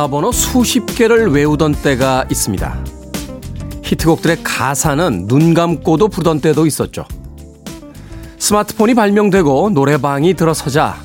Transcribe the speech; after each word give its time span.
전화번호 0.00 0.32
수십 0.32 0.86
개를 0.86 1.30
외우던 1.30 1.72
때가 1.82 2.24
있습니다. 2.30 2.84
히트곡들의 3.82 4.38
가사는 4.42 5.26
눈 5.26 5.52
감고도 5.52 6.08
부르던 6.08 6.40
때도 6.40 6.64
있었죠. 6.64 7.04
스마트폰이 8.38 8.94
발명되고 8.94 9.70
노래방이 9.70 10.32
들어서자 10.32 10.96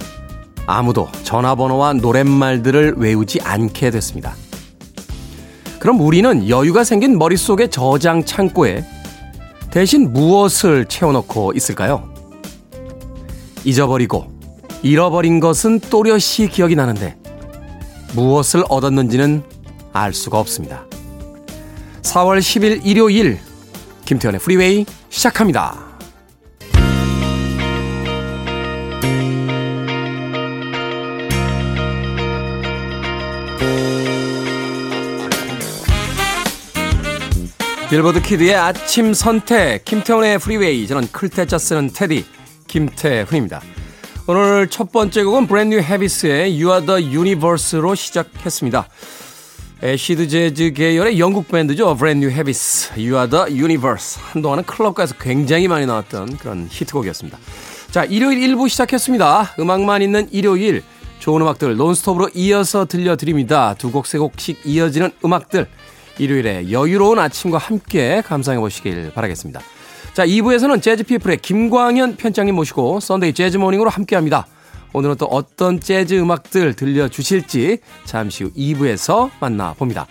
아무도 0.66 1.10
전화번호와 1.24 1.94
노랫말들을 1.94 2.94
외우지 2.96 3.42
않게 3.42 3.92
됐습니다. 3.92 4.34
그럼 5.80 6.00
우리는 6.00 6.48
여유가 6.48 6.86
생긴 6.86 7.18
머릿속의 7.18 7.72
저장 7.72 8.24
창고에 8.24 8.86
대신 9.72 10.14
무엇을 10.14 10.86
채워넣고 10.86 11.52
있을까요? 11.54 12.14
잊어버리고 13.66 14.28
잃어버린 14.84 15.42
것은 15.42 15.82
또렷이 15.82 16.48
기억이 16.50 16.78
나는데 16.78 17.25
무엇을 18.16 18.64
얻었는지는 18.70 19.44
알 19.94 20.14
수가 20.14 20.40
없습니다. 20.40 20.86
4월 22.02 22.40
10일 22.40 22.86
일요일 22.86 23.40
김태훈의 24.06 24.40
프리웨이 24.40 24.86
시작합니다. 25.10 25.86
빌보드 37.90 38.22
키드의 38.22 38.56
아침 38.56 39.14
선택 39.14 39.86
김태훈의 39.86 40.40
프리웨이 40.40 40.88
저는 40.88 41.08
클 41.12 41.32
태 41.32 41.48
자 41.48 41.58
쓰는 41.58 41.92
태디 41.94 42.26
김태훈입니다. 42.68 43.62
오늘 44.28 44.68
첫 44.70 44.92
번째 44.92 45.24
곡은 45.24 45.46
브랜뉴 45.46 45.80
헤비스의 45.82 46.62
You 46.62 46.72
Are 46.74 46.86
The 46.86 47.16
Universe로 47.16 47.94
시작했습니다. 47.94 48.88
애시드 49.84 50.28
재즈 50.28 50.74
계열의 50.74 51.20
영국 51.20 51.48
밴드죠. 51.48 51.96
브랜뉴 51.96 52.32
헤비스 52.32 52.94
You 52.94 53.14
Are 53.16 53.30
The 53.30 53.62
Universe 53.62 54.20
한동안은 54.32 54.64
클럽가에서 54.64 55.14
굉장히 55.20 55.68
많이 55.68 55.86
나왔던 55.86 56.38
그런 56.38 56.68
히트곡이었습니다. 56.72 57.38
자 57.92 58.04
일요일 58.04 58.40
1부 58.40 58.68
시작했습니다. 58.68 59.56
음악만 59.60 60.02
있는 60.02 60.28
일요일 60.32 60.84
좋은 61.20 61.42
음악들 61.44 61.76
논스톱으로 61.76 62.30
이어서 62.34 62.86
들려드립니다. 62.86 63.76
두 63.76 63.92
곡 63.92 64.08
세 64.08 64.18
곡씩 64.18 64.62
이어지는 64.66 65.12
음악들 65.24 65.68
일요일에 66.18 66.72
여유로운 66.72 67.20
아침과 67.20 67.60
함께 67.60 68.24
감상해 68.26 68.58
보시길 68.60 69.12
바라겠습니다. 69.14 69.62
자, 70.16 70.26
2부에서는 70.26 70.82
재즈피플의 70.82 71.40
김광현 71.40 72.16
편집장님 72.16 72.56
모시고 72.56 73.02
Sunday 73.02 73.34
Jazz 73.34 73.49
Morning으로 73.49 73.90
함께합니다. 73.90 74.48
오늘은 74.94 75.18
또 75.18 75.26
어떤 75.26 75.82
재즈 75.82 76.14
음악들 76.14 76.74
들려주실지 76.74 77.80
잠시 78.06 78.46
후 78.46 78.52
2부에서 78.54 79.30
만나봅니다. 79.42 80.08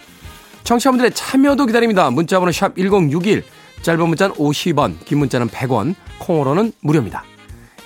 청취자분들의 0.65 1.13
참여도 1.15 1.65
기다립니다. 1.65 2.11
문자번호 2.11 2.53
샵 2.53 2.77
1061, 2.77 3.45
짧은 3.81 4.07
문자는 4.07 4.37
50원, 4.37 5.03
긴 5.07 5.21
문자는 5.21 5.49
100원, 5.49 5.95
콩으로는 6.19 6.73
무료입니다. 6.83 7.25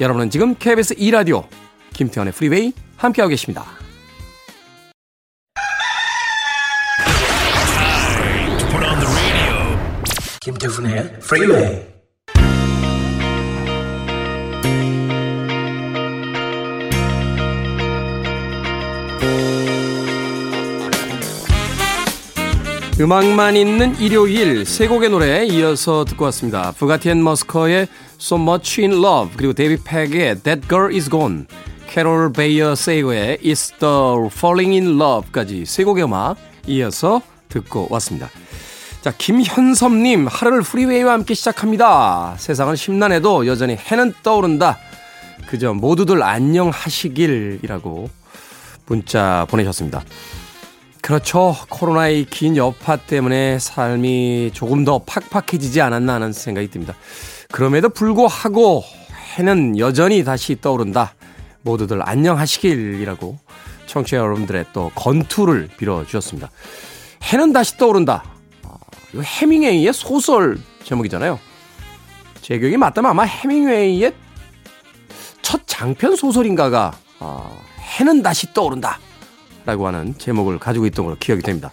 여러분은 0.00 0.30
지금 0.30 0.56
KBS 0.56 0.96
2라디오 0.96 1.46
김태훈의 1.92 2.32
프리웨이 2.32 2.72
함께하고 2.96 3.30
계십니다. 3.30 3.64
김태훈의 10.40 11.20
프리웨이 11.20 11.97
음악만 23.00 23.54
있는 23.54 23.96
일요일 24.00 24.66
세 24.66 24.88
곡의 24.88 25.10
노래 25.10 25.44
이어서 25.44 26.04
듣고 26.04 26.24
왔습니다. 26.24 26.72
부가티 26.72 27.10
앤 27.10 27.22
머스커의 27.22 27.86
So 28.20 28.36
Much 28.36 28.80
in 28.80 28.92
Love 28.92 29.36
그리고 29.36 29.52
데이비 29.52 29.80
팩의 29.84 30.40
That 30.40 30.62
Girl 30.68 30.92
Is 30.92 31.08
Gone 31.08 31.44
캐롤 31.86 32.32
베이어 32.32 32.74
세이거의 32.74 33.38
It's 33.38 33.78
the 33.78 34.26
Falling 34.36 34.74
in 34.74 35.00
Love까지 35.00 35.64
세 35.64 35.84
곡의 35.84 36.04
음악 36.04 36.38
이어서 36.66 37.22
듣고 37.48 37.86
왔습니다. 37.88 38.30
자, 39.00 39.12
김현섭님, 39.16 40.26
하루를 40.26 40.62
프리웨이와 40.62 41.12
함께 41.12 41.34
시작합니다. 41.34 42.34
세상은 42.36 42.74
심란해도 42.74 43.46
여전히 43.46 43.76
해는 43.76 44.12
떠오른다. 44.24 44.76
그저 45.46 45.72
모두들 45.72 46.20
안녕하시길이라고 46.24 48.10
문자 48.86 49.46
보내셨습니다. 49.48 50.02
그렇죠. 51.02 51.54
코로나의 51.68 52.26
긴 52.26 52.56
여파 52.56 52.96
때문에 52.96 53.58
삶이 53.58 54.50
조금 54.52 54.84
더 54.84 55.00
팍팍해지지 55.04 55.80
않았나 55.80 56.14
하는 56.14 56.32
생각이 56.32 56.68
듭니다. 56.68 56.94
그럼에도 57.50 57.88
불구하고 57.88 58.84
해는 59.36 59.78
여전히 59.78 60.24
다시 60.24 60.60
떠오른다. 60.60 61.14
모두들 61.62 62.00
안녕하시길이라고 62.06 63.38
청취자 63.86 64.18
여러분들의 64.18 64.66
또 64.72 64.90
건투를 64.94 65.68
빌어주셨습니다. 65.76 66.50
해는 67.32 67.52
다시 67.52 67.76
떠오른다. 67.78 68.24
이 69.14 69.20
해밍웨이의 69.20 69.92
소설 69.92 70.58
제목이잖아요. 70.84 71.38
제 72.42 72.58
기억이 72.58 72.76
맞다면 72.76 73.10
아마 73.10 73.22
해밍웨이의 73.24 74.12
첫 75.42 75.62
장편 75.66 76.16
소설인가가 76.16 76.92
어, 77.20 77.64
해는 77.98 78.22
다시 78.22 78.52
떠오른다 78.52 78.98
라고 79.64 79.86
하는 79.86 80.16
제목을 80.18 80.58
가지고 80.58 80.86
있던 80.86 81.04
걸로 81.04 81.16
기억이 81.16 81.42
됩니다. 81.42 81.70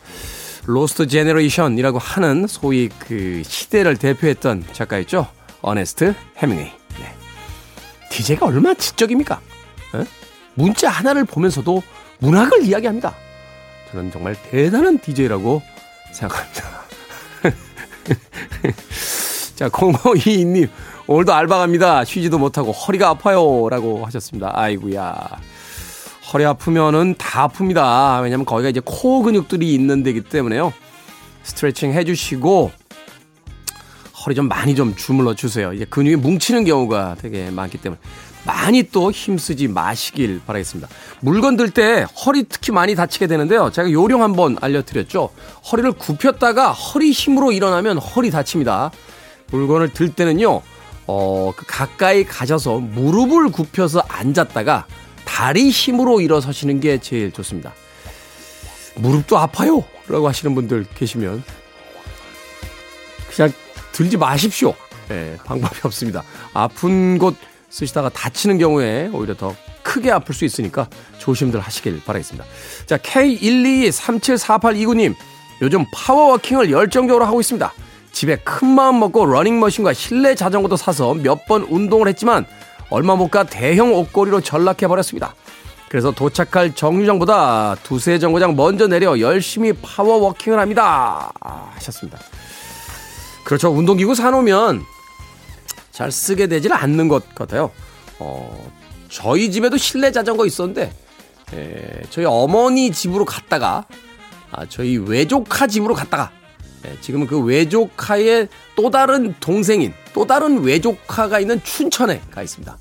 Lost 0.65 1.07
Generation이라고 1.07 1.99
하는 1.99 2.47
소위 2.47 2.89
그 2.99 3.43
시대를 3.45 3.97
대표했던 3.97 4.65
작가였죠. 4.73 5.27
어네스트 5.61 6.13
해밍웨이. 6.37 6.71
네. 6.99 7.15
DJ가 8.11 8.47
얼마나 8.47 8.73
지적입니까? 8.73 9.39
에? 9.95 10.03
문자 10.55 10.89
하나를 10.89 11.25
보면서도 11.25 11.83
문학을 12.19 12.63
이야기합니다. 12.63 13.13
저는 13.91 14.11
정말 14.11 14.35
대단한 14.49 14.99
DJ라고 14.99 15.61
생각합니다. 16.13 16.63
자, 19.55 19.69
0522님, 19.69 20.69
오늘도 21.07 21.33
알바 21.33 21.59
갑니다. 21.59 22.03
쉬지도 22.03 22.37
못하고 22.37 22.71
허리가 22.71 23.09
아파요. 23.09 23.69
라고 23.69 24.05
하셨습니다. 24.05 24.51
아이구야. 24.53 25.15
허리 26.31 26.45
아프면은 26.45 27.15
다 27.17 27.47
아픕니다. 27.47 28.23
왜냐면 28.23 28.45
거기가 28.45 28.69
이제 28.69 28.81
코 28.83 29.21
근육들이 29.21 29.73
있는 29.73 30.03
데기 30.03 30.21
때문에요. 30.21 30.73
스트레칭 31.43 31.93
해주시고, 31.93 32.71
허리 34.25 34.35
좀 34.35 34.47
많이 34.47 34.75
좀 34.75 34.95
주물러 34.95 35.35
주세요. 35.35 35.71
이제 35.73 35.85
근육이 35.85 36.15
뭉치는 36.15 36.65
경우가 36.65 37.17
되게 37.21 37.51
많기 37.51 37.77
때문에. 37.77 38.01
많이 38.43 38.83
또 38.91 39.11
힘쓰지 39.11 39.67
마시길 39.67 40.41
바라겠습니다. 40.45 40.87
물건 41.19 41.57
들 41.57 41.71
때 41.71 42.05
허리 42.25 42.43
특히 42.43 42.71
많이 42.71 42.93
다치게 42.95 43.25
되는데요. 43.27 43.71
제가 43.71 43.91
요령 43.91 44.21
한번 44.21 44.55
알려드렸죠. 44.61 45.29
허리를 45.71 45.91
굽혔다가 45.93 46.71
허리 46.71 47.11
힘으로 47.11 47.51
일어나면 47.51 47.97
허리 47.97 48.29
다칩니다. 48.29 48.91
물건을 49.51 49.93
들 49.93 50.13
때는요, 50.13 50.61
어, 51.07 51.53
그 51.55 51.65
가까이 51.67 52.23
가셔서 52.23 52.77
무릎을 52.79 53.51
굽혀서 53.51 54.03
앉았다가 54.07 54.85
다리 55.35 55.69
힘으로 55.69 56.21
일어서시는 56.21 56.79
게 56.79 56.97
제일 56.97 57.29
좋습니다. 57.33 57.73
무릎도 58.95 59.37
아파요! 59.37 59.83
라고 60.07 60.29
하시는 60.29 60.55
분들 60.55 60.85
계시면 60.95 61.43
그냥 63.35 63.51
들지 63.91 64.15
마십시오. 64.15 64.73
네, 65.09 65.35
방법이 65.43 65.81
없습니다. 65.83 66.23
아픈 66.53 67.17
곳 67.17 67.35
쓰시다가 67.69 68.07
다치는 68.07 68.59
경우에 68.59 69.09
오히려 69.11 69.35
더 69.35 69.53
크게 69.83 70.09
아플 70.09 70.33
수 70.33 70.45
있으니까 70.45 70.87
조심들 71.17 71.59
하시길 71.59 72.03
바라겠습니다. 72.05 72.45
자, 72.85 72.95
K122374829님, 72.95 75.15
요즘 75.61 75.83
파워워킹을 75.93 76.71
열정적으로 76.71 77.25
하고 77.25 77.41
있습니다. 77.41 77.73
집에 78.13 78.37
큰 78.37 78.69
마음 78.69 79.01
먹고 79.01 79.25
러닝머신과 79.25 79.91
실내 79.91 80.33
자전거도 80.33 80.77
사서 80.77 81.13
몇 81.13 81.45
번 81.45 81.63
운동을 81.63 82.07
했지만 82.07 82.45
얼마 82.89 83.15
못 83.15 83.29
가 83.29 83.43
대형 83.43 83.93
옷걸이로 83.93 84.41
전락해버렸습니다. 84.41 85.35
그래서 85.89 86.11
도착할 86.11 86.73
정류장보다 86.75 87.75
두세 87.83 88.19
정거장 88.19 88.55
먼저 88.55 88.87
내려 88.87 89.19
열심히 89.19 89.71
파워워킹을 89.73 90.59
합니다. 90.59 91.31
하셨습니다. 91.75 92.19
그렇죠. 93.43 93.69
운동기구 93.69 94.15
사놓으면 94.15 94.83
잘 95.91 96.11
쓰게 96.11 96.47
되질 96.47 96.73
않는 96.73 97.07
것 97.07 97.33
같아요. 97.35 97.71
어, 98.19 98.69
저희 99.09 99.51
집에도 99.51 99.77
실내 99.77 100.11
자전거 100.11 100.45
있었는데, 100.45 100.91
에, 101.53 102.01
저희 102.09 102.25
어머니 102.25 102.91
집으로 102.91 103.23
갔다가, 103.23 103.85
아, 104.51 104.65
저희 104.67 104.97
외조카 104.97 105.67
집으로 105.67 105.93
갔다가, 105.93 106.31
에, 106.33 106.44
지금은 107.01 107.27
그 107.27 107.39
외조카의 107.39 108.47
또 108.75 108.89
다른 108.89 109.33
동생인, 109.39 109.93
또 110.13 110.25
다른 110.25 110.63
외조카가 110.63 111.39
있는 111.39 111.61
춘천에 111.63 112.21
가 112.31 112.41
있습니다. 112.41 112.77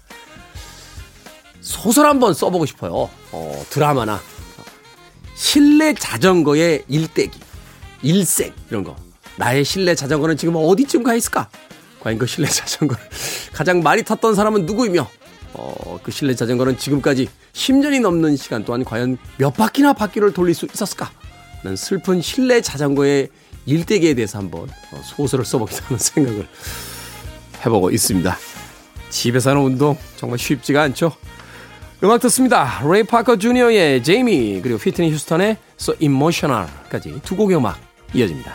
소설 1.60 2.06
한번 2.06 2.34
써보고 2.34 2.66
싶어요. 2.66 3.10
어, 3.32 3.64
드라마나. 3.70 4.20
실내 5.34 5.94
자전거의 5.94 6.84
일대기, 6.88 7.38
일생 8.02 8.52
이런 8.70 8.84
거. 8.84 8.96
나의 9.36 9.64
실내 9.64 9.94
자전거는 9.94 10.36
지금 10.36 10.54
어디쯤 10.56 11.02
가 11.02 11.14
있을까? 11.14 11.48
과연 12.00 12.18
그 12.18 12.26
실내 12.26 12.48
자전거를 12.50 13.02
가장 13.52 13.82
많이 13.82 14.02
탔던 14.02 14.34
사람은 14.34 14.66
누구이며 14.66 15.08
어, 15.54 15.98
그 16.02 16.10
실내 16.10 16.34
자전거는 16.34 16.78
지금까지 16.78 17.28
10년이 17.52 18.00
넘는 18.00 18.36
시간 18.36 18.64
동안 18.64 18.84
과연 18.84 19.16
몇 19.38 19.54
바퀴나 19.54 19.92
바퀴를 19.92 20.32
돌릴 20.32 20.54
수 20.54 20.66
있었을까? 20.66 21.10
는 21.64 21.76
슬픈 21.76 22.20
실내 22.20 22.60
자전거의 22.60 23.30
일대기에 23.66 24.14
대해서 24.14 24.38
한번 24.38 24.69
어, 24.93 25.00
소설을 25.02 25.44
써보겠다는 25.44 25.99
생각을 25.99 26.49
해보고 27.64 27.90
있습니다. 27.90 28.37
집에서 29.11 29.50
하는 29.50 29.62
운동 29.62 29.96
정말 30.16 30.38
쉽지가 30.38 30.82
않죠. 30.82 31.12
음악 32.02 32.20
듣습니다. 32.20 32.82
레이 32.87 33.02
파커 33.02 33.37
주니어의 33.37 34.02
제이미 34.02 34.61
그리고 34.62 34.78
피트니 34.78 35.11
휴스턴의 35.12 35.56
So 35.81 35.94
Emotional까지 35.99 37.20
두 37.22 37.37
곡의 37.37 37.56
음악 37.56 37.78
이어집니다. 38.12 38.52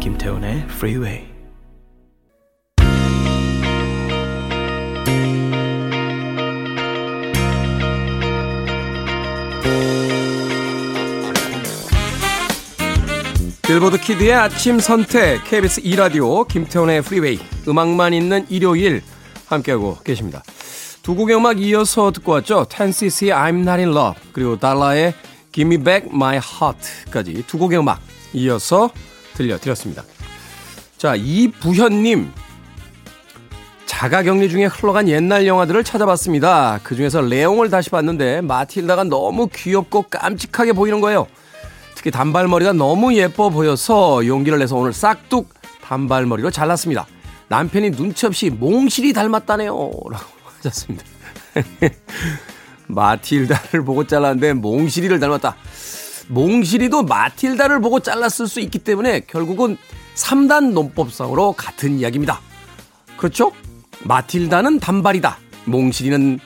김태훈의 0.00 0.64
Freeway. 0.70 1.39
빌보드 13.70 14.00
kid의 14.00 14.32
아침 14.32 14.80
선택 14.80 15.44
KBS 15.44 15.82
2라디오 15.82 16.48
김태훈의 16.48 17.02
Freeway 17.02 17.38
음악만 17.68 18.12
있는 18.12 18.44
일요일 18.48 19.00
함께하고 19.46 19.96
계십니다. 20.02 20.42
두 21.04 21.14
곡의 21.14 21.36
음악 21.36 21.60
이어서 21.60 22.10
듣고 22.10 22.32
왔죠. 22.32 22.64
10cc의 22.64 23.30
I'm 23.30 23.60
Not 23.60 23.80
In 23.80 23.90
Love 23.90 24.20
그리고 24.32 24.58
Dollar의 24.58 25.14
Give 25.52 25.72
Me 25.72 25.84
Back 25.84 26.10
My 26.12 26.40
Heart까지 26.40 27.44
두 27.46 27.58
곡의 27.58 27.78
음악 27.78 28.00
이어서 28.32 28.90
들려드렸습니다. 29.34 30.02
자 30.98 31.14
이부현님 31.14 32.32
자가격리 33.86 34.48
중에 34.48 34.64
흘러간 34.64 35.08
옛날 35.08 35.46
영화들을 35.46 35.84
찾아봤습니다. 35.84 36.80
그중에서 36.82 37.20
레옹을 37.20 37.70
다시 37.70 37.90
봤는데 37.90 38.40
마틸다가 38.40 39.04
너무 39.04 39.46
귀엽고 39.46 40.06
깜찍하게 40.10 40.72
보이는 40.72 41.00
거예요. 41.00 41.28
특히 42.00 42.10
단발머리가 42.10 42.72
너무 42.72 43.14
예뻐 43.14 43.50
보여서 43.50 44.26
용기를 44.26 44.58
내서 44.58 44.74
오늘 44.74 44.94
싹둑 44.94 45.52
단발머리로 45.82 46.50
잘랐습니다. 46.50 47.06
남편이 47.48 47.90
눈치 47.90 48.24
없이 48.24 48.48
몽실이 48.48 49.12
닮았다네요. 49.12 49.68
라고 50.10 50.24
하셨습니다. 50.56 51.04
마틸다를 52.88 53.84
보고 53.84 54.06
잘랐는데 54.06 54.54
몽실이를 54.54 55.20
닮았다. 55.20 55.56
몽실이도 56.28 57.02
마틸다를 57.02 57.82
보고 57.82 58.00
잘랐을 58.00 58.48
수 58.48 58.60
있기 58.60 58.78
때문에 58.78 59.20
결국은 59.26 59.76
3단 60.14 60.72
논법상으로 60.72 61.52
같은 61.52 61.98
이야기입니다. 61.98 62.40
그렇죠? 63.18 63.52
마틸다는 64.04 64.80
단발이다. 64.80 65.36
몽실이는 65.66 66.40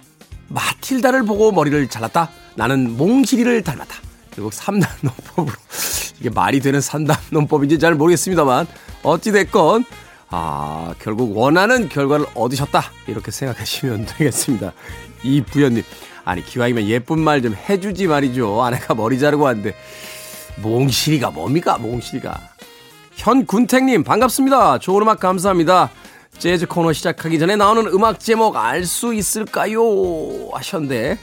마틸다를 0.48 1.22
보고 1.22 1.52
머리를 1.52 1.86
잘랐다. 1.86 2.28
나는 2.56 2.96
몽실이를 2.96 3.62
닮았다. 3.62 4.13
결국 4.34 4.52
3단 4.52 4.88
논법으로 5.02 5.54
이게 6.20 6.30
말이 6.30 6.60
되는 6.60 6.80
3단 6.80 7.16
논법인지 7.30 7.78
잘 7.78 7.94
모르겠습니다만 7.94 8.66
어찌됐건 9.02 9.84
아 10.30 10.94
결국 11.00 11.36
원하는 11.36 11.88
결과를 11.88 12.26
얻으셨다. 12.34 12.82
이렇게 13.06 13.30
생각하시면 13.30 14.06
되겠습니다. 14.18 14.72
이 15.22 15.42
부연님 15.42 15.82
아니 16.24 16.44
기왕이면 16.44 16.86
예쁜 16.88 17.18
말 17.20 17.42
좀 17.42 17.54
해주지 17.54 18.06
말이죠. 18.06 18.62
아내가 18.62 18.94
머리 18.94 19.18
자르고 19.18 19.44
왔는데. 19.44 19.74
몽실이가 20.62 21.30
뭡니까? 21.30 21.78
몽실이가. 21.78 22.38
현군택님 23.16 24.02
반갑습니다. 24.04 24.78
좋은 24.78 25.02
음악 25.02 25.20
감사합니다. 25.20 25.90
재즈 26.38 26.66
코너 26.66 26.92
시작하기 26.92 27.38
전에 27.38 27.54
나오는 27.56 27.86
음악 27.88 28.18
제목 28.18 28.56
알 28.56 28.84
수 28.86 29.14
있을까요? 29.14 29.80
하셨는데 30.52 31.18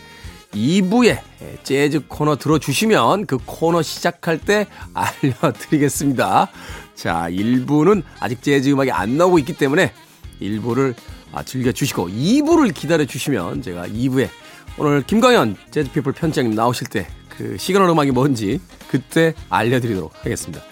2부에 0.53 1.19
재즈 1.63 2.07
코너 2.07 2.35
들어주시면 2.35 3.25
그 3.25 3.37
코너 3.45 3.81
시작할 3.81 4.37
때 4.39 4.67
알려드리겠습니다. 4.93 6.49
자, 6.95 7.27
1부는 7.29 8.03
아직 8.19 8.41
재즈 8.41 8.69
음악이 8.69 8.91
안 8.91 9.17
나오고 9.17 9.39
있기 9.39 9.53
때문에 9.53 9.93
1부를 10.41 10.95
아, 11.31 11.43
즐겨주시고 11.43 12.09
2부를 12.09 12.73
기다려주시면 12.73 13.61
제가 13.61 13.87
2부에 13.87 14.29
오늘 14.77 15.03
김광현 15.03 15.55
재즈피플 15.71 16.11
편집장님 16.13 16.53
나오실 16.55 16.87
때 16.87 17.07
그 17.41 17.57
시그널 17.57 17.89
음악이 17.89 18.11
뭔지 18.11 18.59
그때 18.87 19.33
알려드리도록 19.49 20.13
하겠습니다. 20.19 20.63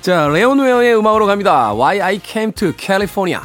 자, 0.00 0.26
레온 0.26 0.58
웨어의 0.58 0.96
음악으로 0.96 1.26
갑니다. 1.26 1.72
Why 1.74 2.00
I 2.00 2.20
Came 2.22 2.52
to 2.54 2.72
California. 2.76 3.40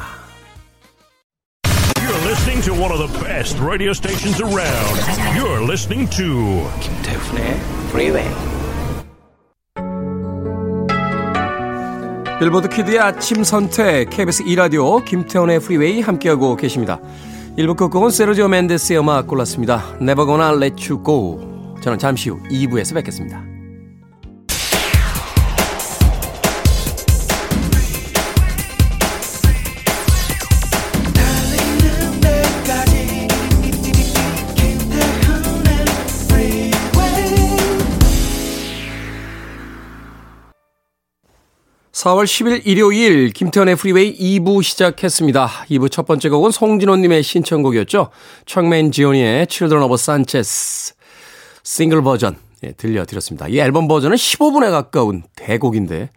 Listening 2.58 2.76
to 2.76 2.82
one 2.82 2.90
of 2.92 2.98
the 2.98 3.24
best 3.24 3.58
radio 3.60 3.92
stations 3.92 4.40
around. 4.40 4.96
You're 5.36 5.62
listening 5.62 6.08
to 6.10 6.66
김태훈의 6.80 7.60
Freeway. 7.88 8.28
빌보드 12.40 12.68
키드의 12.68 12.98
아침 12.98 13.42
선택 13.44 14.10
KBS 14.10 14.42
2 14.42 14.54
라디오 14.54 14.98
김태훈의 15.04 15.60
Freeway 15.60 16.00
함께하고 16.00 16.56
계십니다. 16.56 17.00
1부 17.56 17.76
끝곡은 17.76 18.10
세르지오 18.10 18.48
멘데스의 18.48 19.00
음악 19.00 19.26
골랐습니다. 19.26 19.96
Never 20.00 20.26
Gonna 20.26 20.56
Let 20.56 20.92
You 20.92 21.02
Go. 21.04 21.76
저는 21.82 21.98
잠시 21.98 22.30
후 22.30 22.40
2부에서 22.50 22.94
뵙겠습니다. 22.94 23.47
4월 41.98 42.26
10일 42.26 42.62
일요일 42.64 43.30
김태훈의 43.30 43.74
Freeway 43.74 44.16
2부 44.16 44.62
시작했습니다. 44.62 45.48
2부 45.68 45.90
첫 45.90 46.06
번째 46.06 46.28
곡은 46.28 46.52
송진호님의 46.52 47.24
신청곡이었죠. 47.24 48.10
척 48.46 48.92
맨지오니의 48.92 49.48
Children 49.50 49.82
of 49.82 49.94
Sanchez 49.94 50.94
싱글 51.64 52.02
버전 52.02 52.36
예, 52.62 52.70
들려드렸습니다. 52.70 53.48
이 53.48 53.58
앨범 53.58 53.88
버전은 53.88 54.16
15분에 54.16 54.70
가까운 54.70 55.24
대곡인데 55.34 56.10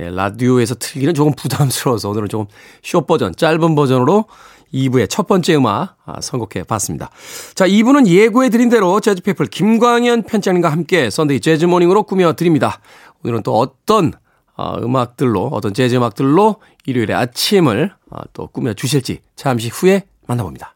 예, 0.00 0.10
라디오에서 0.10 0.76
틀기는 0.76 1.12
조금 1.12 1.34
부담스러워서 1.34 2.08
오늘은 2.08 2.30
조금 2.30 2.46
쇼 2.82 3.02
버전, 3.02 3.36
짧은 3.36 3.74
버전으로 3.74 4.24
2부의 4.72 5.10
첫 5.10 5.26
번째 5.26 5.56
음악 5.56 5.96
아, 6.06 6.22
선곡해 6.22 6.64
봤습니다. 6.64 7.10
자, 7.54 7.68
2부는 7.68 8.06
예고해 8.06 8.48
드린 8.48 8.70
대로 8.70 8.98
재즈피플 8.98 9.48
김광현 9.48 10.22
편집장님과 10.22 10.70
함께 10.72 11.10
Sunday 11.10 11.40
Jazz 11.40 11.66
Morning으로 11.66 12.04
꾸며 12.04 12.32
드립니다. 12.32 12.80
오늘은 13.22 13.42
또 13.42 13.58
어떤 13.58 14.14
어, 14.58 14.76
음악들로 14.82 15.46
어떤 15.52 15.72
재즈 15.72 15.94
음악들로 15.94 16.56
일요일의 16.84 17.16
아침을 17.16 17.94
어, 18.10 18.20
또 18.32 18.48
꾸며 18.48 18.74
주실지 18.74 19.20
잠시 19.36 19.68
후에 19.68 20.02
만나봅니다. 20.26 20.74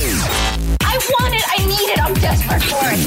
I 0.00 0.98
want 0.98 1.34
it, 1.34 1.44
I 1.50 1.64
need 1.64 1.90
it, 1.90 2.00
I'm 2.00 2.14
desperate 2.20 2.62
for 2.62 2.86
it. 2.92 3.00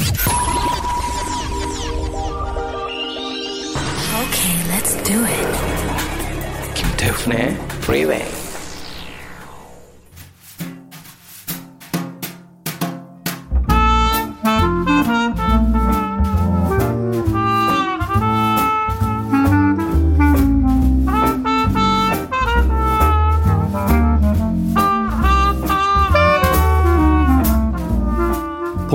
Okay, 4.18 4.56
let's 4.68 4.96
do 5.04 5.24
it. 5.24 6.74
김태훈의 6.74 7.56
Freeway. 7.82 8.47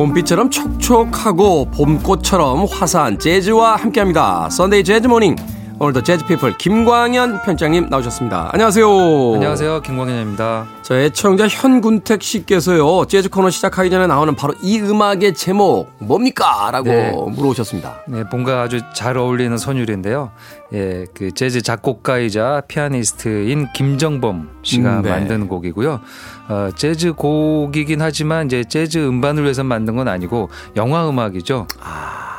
봄비처럼 0.03 0.49
촉촉하고 0.49 1.71
봄꽃처럼 1.71 2.65
화사한 2.69 3.19
재즈와 3.19 3.77
함께합니다. 3.77 4.49
Sunday 4.49 4.83
Jazz 4.83 5.07
Morning. 5.07 5.37
오늘도 5.83 6.01
재즈피플 6.01 6.57
김광현 6.57 7.41
편집장님 7.41 7.87
나오셨습니다. 7.89 8.51
안녕하세요. 8.53 8.87
안녕하세요. 9.33 9.81
김광현입니다. 9.81 10.65
저 10.81 10.95
애청자 10.95 11.45
현군택 11.45 12.23
씨께서요. 12.23 13.03
재즈 13.05 13.29
코너 13.29 13.49
시작하기 13.49 13.89
전에 13.89 14.07
나오는 14.07 14.33
바로 14.33 14.53
이 14.61 14.79
음악의 14.79 15.33
제목 15.33 15.91
뭡니까? 15.99 16.69
라고 16.71 16.87
네. 16.87 17.11
물어보셨습니다. 17.11 18.03
네, 18.07 18.23
뭔가 18.31 18.61
아주 18.61 18.79
잘 18.93 19.17
어울리는 19.17 19.57
선율인데요. 19.57 20.31
예, 20.73 21.05
그 21.13 21.33
재즈 21.33 21.61
작곡가이자 21.61 22.61
피아니스트인 22.69 23.73
김정범 23.73 24.51
씨가 24.63 24.99
음, 24.99 25.01
네. 25.01 25.09
만든 25.09 25.49
곡이고요. 25.49 25.99
어, 26.47 26.69
재즈 26.75 27.11
곡이긴 27.11 28.01
하지만 28.01 28.45
이제 28.45 28.63
재즈 28.63 29.05
음반을 29.05 29.43
위해서 29.43 29.65
만든 29.65 29.97
건 29.97 30.07
아니고 30.07 30.49
영화 30.77 31.09
음악이죠. 31.09 31.67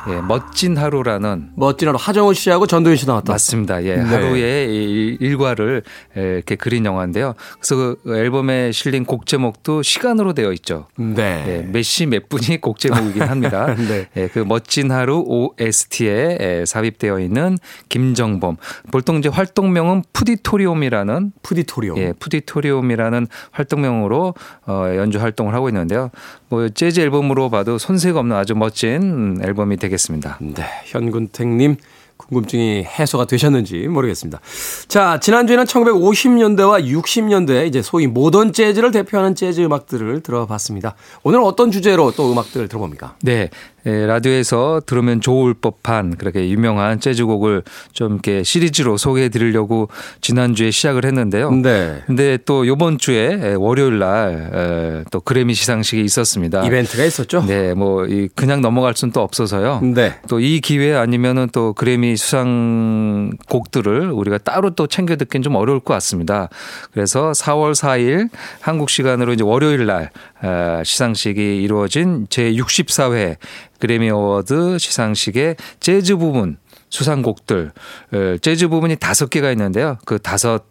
예, 0.07 0.21
멋진 0.21 0.77
하루라는 0.77 1.49
멋진 1.55 1.87
하루 1.87 1.97
하정우 1.99 2.33
씨하고 2.33 2.67
전도연 2.67 2.95
씨 2.95 3.07
나왔다. 3.07 3.33
맞습니다. 3.33 3.83
예, 3.83 3.95
네. 3.95 4.01
하루의 4.01 4.75
일- 4.75 5.17
일과를 5.19 5.81
에, 6.15 6.21
이렇게 6.35 6.55
그린 6.55 6.85
영화인데요. 6.85 7.33
그래서 7.59 7.75
그 8.03 8.15
앨범에 8.15 8.71
실린 8.71 9.03
곡 9.05 9.25
제목도 9.25 9.81
시간으로 9.81 10.33
되어 10.33 10.51
있죠. 10.53 10.87
예, 10.99 11.03
네. 11.03 11.69
몇시 11.71 12.05
몇 12.05 12.29
분이 12.29 12.59
곡 12.61 12.77
제목이긴 12.79 13.23
합니다. 13.23 13.73
네. 13.87 14.07
예, 14.15 14.27
그 14.27 14.39
멋진 14.39 14.91
하루 14.91 15.23
OST에 15.25 16.37
에, 16.39 16.65
삽입되어 16.65 17.19
있는 17.19 17.57
김정범. 17.89 18.57
보통 18.91 19.17
이제 19.17 19.29
활동명은 19.29 20.03
푸디토리움이라는 20.13 21.31
푸디토리움. 21.41 21.97
예, 21.97 22.13
푸디토리움이라는 22.19 23.27
활동명으로 23.51 24.33
어, 24.67 24.85
연주 24.95 25.19
활동을 25.19 25.53
하고 25.53 25.69
있는데요. 25.69 26.11
뭐 26.49 26.69
재즈 26.69 26.99
앨범으로 26.99 27.49
봐도 27.49 27.77
손색 27.77 28.15
없는 28.17 28.35
아주 28.35 28.55
멋진 28.55 29.39
앨범이 29.43 29.77
되겠습니다. 29.77 30.37
네, 30.41 30.63
현군택님 30.85 31.77
궁금증이 32.17 32.83
해소가 32.83 33.25
되셨는지 33.25 33.87
모르겠습니다. 33.87 34.39
자, 34.87 35.19
지난주에는 35.19 35.65
1950년대와 35.65 36.85
60년대 36.85 37.67
이제 37.67 37.81
소위 37.81 38.07
모던 38.07 38.53
재즈를 38.53 38.91
대표하는 38.91 39.35
재즈 39.35 39.61
음악들을 39.61 40.21
들어봤습니다. 40.21 40.95
오늘은 41.23 41.43
어떤 41.43 41.71
주제로 41.71 42.11
또 42.11 42.31
음악들을 42.31 42.67
들어봅니까? 42.67 43.15
네. 43.21 43.49
예, 43.85 44.05
라디오에서 44.05 44.81
들으면 44.85 45.21
좋을 45.21 45.53
법한 45.53 46.17
그렇게 46.17 46.49
유명한 46.49 46.99
재즈곡을 46.99 47.63
좀 47.93 48.13
이렇게 48.13 48.43
시리즈로 48.43 48.97
소개해 48.97 49.29
드리려고 49.29 49.89
지난주에 50.21 50.71
시작을 50.71 51.05
했는데요. 51.05 51.51
네. 51.51 52.01
근데 52.05 52.37
또 52.45 52.65
요번 52.67 52.97
주에 52.97 53.39
예, 53.43 53.53
월요일 53.57 53.99
날 53.99 55.05
또 55.11 55.19
그래미 55.19 55.53
시상식이 55.53 56.01
있었습니다. 56.03 56.65
이벤트가 56.65 57.03
있었죠? 57.03 57.43
네, 57.45 57.73
뭐이 57.73 58.29
그냥 58.35 58.61
넘어갈 58.61 58.95
수는 58.95 59.11
또 59.11 59.21
없어서요. 59.21 59.81
네. 59.81 60.15
또 60.27 60.39
이 60.39 60.59
기회 60.61 60.93
아니면은 60.95 61.47
또 61.51 61.73
그래미 61.73 62.17
수상 62.17 63.31
곡들을 63.49 64.11
우리가 64.11 64.37
따로 64.39 64.69
또 64.71 64.85
챙겨 64.87 65.15
듣기는 65.15 65.43
좀 65.43 65.55
어려울 65.55 65.79
것 65.79 65.93
같습니다. 65.95 66.49
그래서 66.91 67.31
4월 67.31 67.73
4일 67.73 68.29
한국 68.61 68.89
시간으로 68.89 69.33
이제 69.33 69.43
월요일 69.43 69.85
날 69.85 70.11
어, 70.34 70.34
시상식이 70.83 71.63
이루어진 71.63 72.27
제 72.29 72.51
64회 72.51 73.37
그래미 73.79 74.09
어워드 74.09 74.77
시상식의 74.77 75.55
재즈 75.79 76.17
부분 76.17 76.57
수상곡들 76.89 77.71
어, 78.13 78.37
재즈 78.41 78.67
부분이 78.67 78.97
다섯 78.97 79.29
개가 79.29 79.51
있는데요. 79.51 79.97
그 80.05 80.19
다섯 80.19 80.63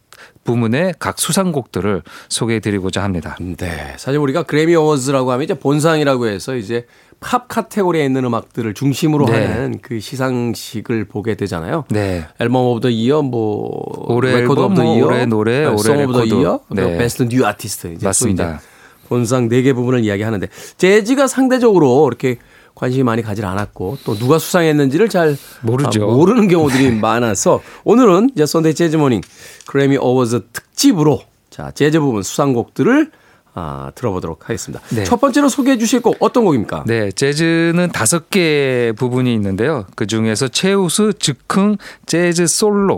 부문의 0.44 0.94
각 0.98 1.18
수상곡들을 1.18 2.02
소개해 2.28 2.60
드리고자 2.60 3.02
합니다. 3.02 3.36
네. 3.40 3.94
사실 3.96 4.18
우리가 4.18 4.44
그래미 4.44 4.74
Awards라고 4.74 5.32
하면 5.32 5.44
이제 5.44 5.54
본상이라고 5.54 6.26
해서 6.26 6.54
이제 6.54 6.86
팝 7.20 7.48
카테고리에 7.48 8.04
있는 8.04 8.24
음악들을 8.24 8.74
중심으로 8.74 9.26
네. 9.26 9.46
하는 9.46 9.78
그 9.80 10.00
시상식을 10.00 11.06
보게 11.06 11.34
되잖아요. 11.34 11.84
네. 11.90 12.26
Album 12.38 12.66
of 12.66 12.80
the 12.80 12.90
Year 12.90 13.22
뭐 13.22 14.06
올해 14.08 14.40
Record 14.42 14.60
of 14.60 14.74
the 14.74 14.85
뭐 14.85 14.98
Year 14.98 15.06
올해 15.06 15.26
노래, 15.26 15.64
올해 15.64 15.72
of 15.74 15.82
the 15.82 15.94
Record. 15.94 16.34
Year 16.34 16.60
네. 16.70 16.98
Best 16.98 17.26
New 17.28 17.46
Artist 17.46 17.94
이제 17.94 18.06
맞습니다. 18.06 18.44
또 18.44 18.56
이제 18.56 18.73
본상 19.08 19.48
네 19.48 19.62
개 19.62 19.72
부분을 19.72 20.04
이야기하는데 20.04 20.48
재즈가 20.78 21.26
상대적으로 21.26 22.06
이렇게 22.08 22.36
관심이 22.74 23.02
많이 23.04 23.22
가질 23.22 23.46
않았고 23.46 23.98
또 24.04 24.14
누가 24.16 24.38
수상했는지를 24.38 25.08
잘 25.08 25.36
모르죠. 25.62 26.10
아, 26.10 26.14
모르는 26.14 26.48
경우들이 26.48 26.90
많아서 27.00 27.60
오늘은 27.84 28.30
이제 28.34 28.46
Sunday 28.46 28.74
Jazz 28.74 28.96
Morning 28.96 29.20
그래미 29.66 29.96
Awards 29.96 30.40
특집으로 30.52 31.20
자 31.50 31.70
재즈 31.70 32.00
부분 32.00 32.22
수상곡들을 32.22 33.10
아, 33.56 33.92
들어보도록 33.94 34.48
하겠습니다. 34.48 34.84
네. 34.90 35.04
첫 35.04 35.20
번째로 35.20 35.48
소개해 35.48 35.78
주실 35.78 36.02
곡 36.02 36.16
어떤 36.18 36.44
곡입니까? 36.44 36.82
네, 36.88 37.12
재즈는 37.12 37.90
다섯 37.92 38.28
개 38.28 38.92
부분이 38.96 39.32
있는데요. 39.34 39.86
그 39.94 40.08
중에서 40.08 40.48
최우수 40.48 41.12
즉흥 41.14 41.76
재즈 42.06 42.48
솔로. 42.48 42.96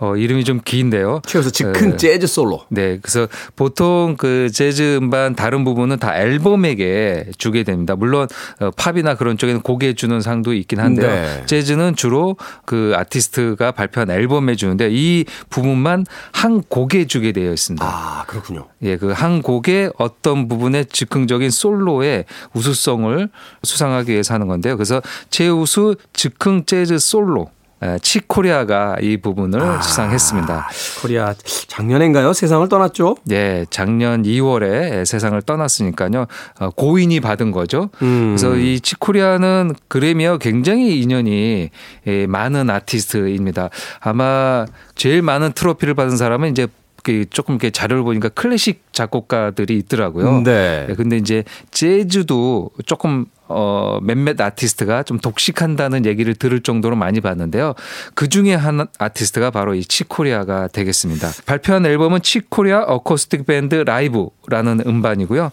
어, 0.00 0.16
이름이 0.16 0.44
좀 0.44 0.60
긴데요. 0.64 1.20
최우수 1.26 1.52
즉흥 1.52 1.92
에, 1.92 1.96
재즈 1.96 2.26
솔로. 2.26 2.64
네, 2.68 2.98
그래서 3.00 3.28
보통 3.54 4.16
그 4.18 4.50
재즈 4.50 4.96
음반 4.96 5.34
다른 5.36 5.62
부분은 5.64 5.98
다 5.98 6.16
앨범에게 6.18 7.26
주게 7.38 7.62
됩니다. 7.62 7.94
물론 7.94 8.26
어, 8.60 8.70
팝이나 8.76 9.14
그런 9.14 9.38
쪽에는 9.38 9.60
곡에 9.60 9.92
주는 9.92 10.20
상도 10.20 10.54
있긴 10.54 10.80
한데요. 10.80 11.06
네. 11.08 11.42
재즈는 11.46 11.94
주로 11.96 12.36
그 12.64 12.94
아티스트가 12.96 13.72
발표한 13.72 14.10
앨범에 14.10 14.56
주는데 14.56 14.88
이 14.90 15.24
부분만 15.50 16.06
한 16.32 16.62
곡에 16.62 17.06
주게 17.06 17.32
되어 17.32 17.52
있습니다. 17.52 17.84
아 17.86 18.24
그렇군요. 18.26 18.66
예, 18.82 18.96
그 18.96 19.10
한 19.20 19.42
곡의 19.42 19.92
어떤 19.98 20.48
부분의 20.48 20.86
즉흥적인 20.86 21.50
솔로의 21.50 22.24
우수성을 22.54 23.28
수상하기 23.62 24.10
위해서 24.12 24.32
하는 24.32 24.46
건데요. 24.46 24.76
그래서 24.78 25.02
최우수 25.28 25.96
즉흥 26.14 26.64
재즈 26.64 26.98
솔로 26.98 27.42
에, 27.42 27.46
칙 28.02 28.30
코리아가 28.30 28.96
이 29.00 29.16
부분을 29.16 29.82
수상했습니다. 29.82 30.68
코리아 31.02 31.34
작년인가요? 31.66 32.32
세상을 32.32 32.68
떠났죠. 32.68 33.16
예, 33.30 33.64
작년 33.70 34.22
2월에 34.22 35.04
세상을 35.04 35.40
떠났으니까요. 35.42 36.26
어, 36.58 36.70
고인이 36.70 37.20
받은 37.20 37.52
거죠. 37.52 37.90
음. 38.02 38.36
그래서 38.36 38.56
이 38.56 38.80
칙 38.80 39.04
코리아는 39.04 39.74
그래미와 39.88 40.38
굉장히 40.38 41.00
인연이 41.00 41.70
예, 42.06 42.26
많은 42.26 42.68
아티스트입니다. 42.68 43.70
아마 44.00 44.66
제일 44.94 45.22
많은 45.22 45.52
트로피를 45.52 45.94
받은 45.94 46.16
사람은 46.16 46.50
이제 46.50 46.66
그 46.66 46.79
조금 47.30 47.54
이렇게 47.54 47.70
자료를 47.70 48.04
보니까 48.04 48.28
클래식 48.28 48.84
작곡가들이 48.92 49.78
있더라고요. 49.78 50.42
네. 50.42 50.86
예, 50.88 50.94
근데 50.94 51.16
이제 51.16 51.42
재즈도 51.70 52.70
조금 52.86 53.26
어 53.48 53.98
몇몇 54.02 54.40
아티스트가 54.40 55.02
좀 55.02 55.18
독식한다는 55.18 56.06
얘기를 56.06 56.34
들을 56.34 56.60
정도로 56.60 56.94
많이 56.94 57.20
봤는데요. 57.20 57.74
그 58.14 58.28
중에 58.28 58.54
한 58.54 58.86
아티스트가 58.98 59.50
바로 59.50 59.74
이 59.74 59.84
칙 59.84 60.09
코리아가 60.09 60.68
되겠습니다. 60.68 61.30
발표한 61.46 61.84
앨범은 61.84 62.22
칙 62.22 62.45
코리아 62.45 62.82
Akoustic 62.82 63.46
Band 63.46 63.74
Live라는 63.74 64.82
음반이고요. 64.86 65.50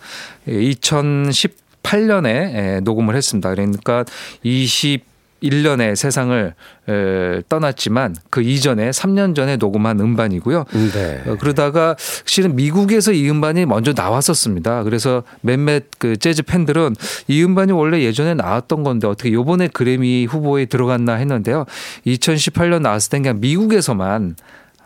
2018년에 0.48 2.84
녹음을 2.84 3.16
했습니다. 3.16 3.50
그러니까 3.50 4.06
20 4.44 5.07
1년에 5.44 5.96
세상을 5.96 6.54
에, 6.90 7.42
떠났지만 7.50 8.16
그 8.30 8.42
이전에 8.42 8.90
3년 8.90 9.36
전에 9.36 9.58
녹음한 9.58 10.00
음반이고요. 10.00 10.66
네. 10.94 11.24
어, 11.28 11.36
그러다가 11.40 11.96
실은 12.26 12.56
미국에서 12.56 13.12
이 13.12 13.30
음반이 13.30 13.66
먼저 13.66 13.94
나왔었습니다. 13.96 14.84
그래서 14.84 15.24
몇몇 15.42 15.84
그 16.00 16.18
재즈 16.18 16.44
팬들은 16.44 16.96
이 17.28 17.44
음반이 17.44 17.72
원래 17.72 18.02
예전에 18.02 18.34
나왔던 18.34 18.84
건데 18.84 19.08
어떻게 19.08 19.32
요번에 19.32 19.68
그래미 19.68 20.26
후보에 20.26 20.66
들어갔나 20.66 21.14
했는데요. 21.16 21.66
2018년 22.06 22.82
나왔을 22.82 23.12
땐 23.12 23.24
그냥 23.24 23.40
미국에서만 23.40 24.36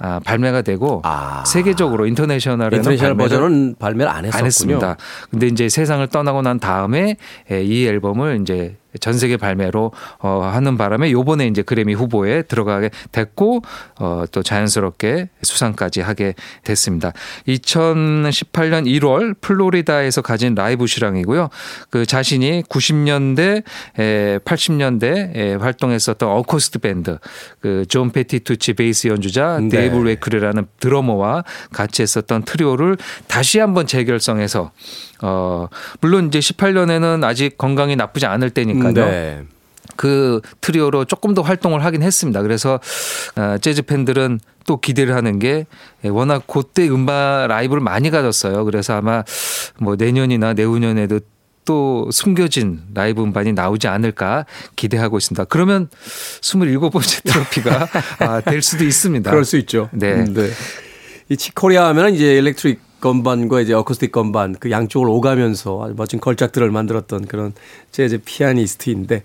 아, 0.03 0.19
발매가 0.19 0.63
되고 0.63 1.01
아. 1.03 1.43
세계적으로 1.45 2.07
international에는 2.07 2.75
international 2.79 3.15
발매를 3.15 3.29
버전은 3.29 3.75
발매를 3.77 4.11
안 4.11 4.25
했었군요. 4.25 4.39
안 4.39 4.45
했습니다. 4.45 4.97
근데 5.29 5.47
이제 5.47 5.69
세상을 5.69 6.05
떠나고 6.07 6.41
난 6.41 6.59
다음에 6.59 7.17
에, 7.51 7.63
이 7.63 7.85
앨범을 7.85 8.39
이제 8.41 8.77
전 8.99 9.13
세계 9.13 9.37
발매로 9.37 9.91
어, 10.19 10.49
하는 10.51 10.77
바람에 10.77 11.11
요번에 11.11 11.47
이제 11.47 11.61
그래미 11.61 11.93
후보에 11.93 12.43
들어가게 12.43 12.89
됐고 13.11 13.61
어, 13.99 14.23
또 14.31 14.43
자연스럽게 14.43 15.29
수상까지 15.41 16.01
하게 16.01 16.33
됐습니다. 16.63 17.13
2018년 17.47 18.85
1월 18.85 19.35
플로리다에서 19.41 20.21
가진 20.21 20.55
라이브 20.55 20.87
실황이고요. 20.87 21.49
그 21.89 22.05
자신이 22.05 22.63
90년대, 22.63 23.63
에, 23.99 24.39
80년대 24.39 25.35
에 25.35 25.55
활동했었던 25.55 26.29
Akoustic 26.29 26.79
Band 26.79 27.17
그 27.59 27.85
존 27.91 28.11
패티투치 28.11 28.73
베이스 28.73 29.07
연주자 29.07 29.59
네. 29.59 29.69
데이브 29.69 29.97
웨클이라는 29.97 30.67
드러머와 30.79 31.43
같이 31.73 32.01
했었던 32.01 32.43
트리오를 32.43 32.97
다시 33.27 33.59
한번 33.59 33.85
재결성해서 33.85 34.71
어 35.21 35.67
물론 35.99 36.27
이제 36.27 36.39
18년에는 36.39 37.23
아직 37.23 37.57
건강이 37.57 37.95
나쁘지 37.95 38.25
않을 38.25 38.49
때니까요. 38.49 38.93
네. 38.93 39.43
그 39.95 40.41
트리오로 40.61 41.05
조금 41.05 41.33
더 41.33 41.41
활동을 41.41 41.83
하긴 41.85 42.01
했습니다. 42.01 42.41
그래서 42.41 42.79
어, 43.35 43.57
재즈 43.59 43.83
팬들은 43.83 44.39
또 44.65 44.77
기대를 44.77 45.15
하는 45.15 45.39
게 45.39 45.65
워낙 46.03 46.43
그때 46.47 46.87
음반 46.87 47.47
라이브를 47.47 47.81
많이 47.81 48.09
가졌어요. 48.09 48.65
그래서 48.65 48.95
아마 48.95 49.23
뭐 49.79 49.95
내년이나 49.95 50.53
내후년에도 50.53 51.19
또 51.65 52.09
숨겨진 52.11 52.81
라이브 52.93 53.21
음반이 53.21 53.53
나오지 53.53 53.87
않을까 53.87 54.45
기대하고 54.75 55.17
있습니다. 55.17 55.45
그러면 55.45 55.89
27번째 56.41 57.23
트로피가 57.31 57.87
아, 58.19 58.41
될 58.41 58.61
수도 58.61 58.83
있습니다. 58.83 59.29
그럴 59.29 59.45
수 59.45 59.57
있죠. 59.57 59.89
네. 59.91 60.13
음, 60.13 60.33
네. 60.33 60.49
이 61.29 61.37
칙 61.37 61.56
코리아 61.56 61.87
하면은 61.89 62.15
이제 62.15 62.37
electric 62.37 62.90
건반과 63.01 63.61
이제 63.61 63.73
어쿠스틱 63.73 64.11
건반 64.11 64.55
그 64.59 64.71
양쪽을 64.71 65.09
오가면서 65.09 65.83
아주 65.83 65.93
멋진 65.97 66.19
걸작들을 66.19 66.71
만들었던 66.71 67.25
그런 67.25 67.53
재즈 67.91 68.19
피아니스트인데 68.23 69.23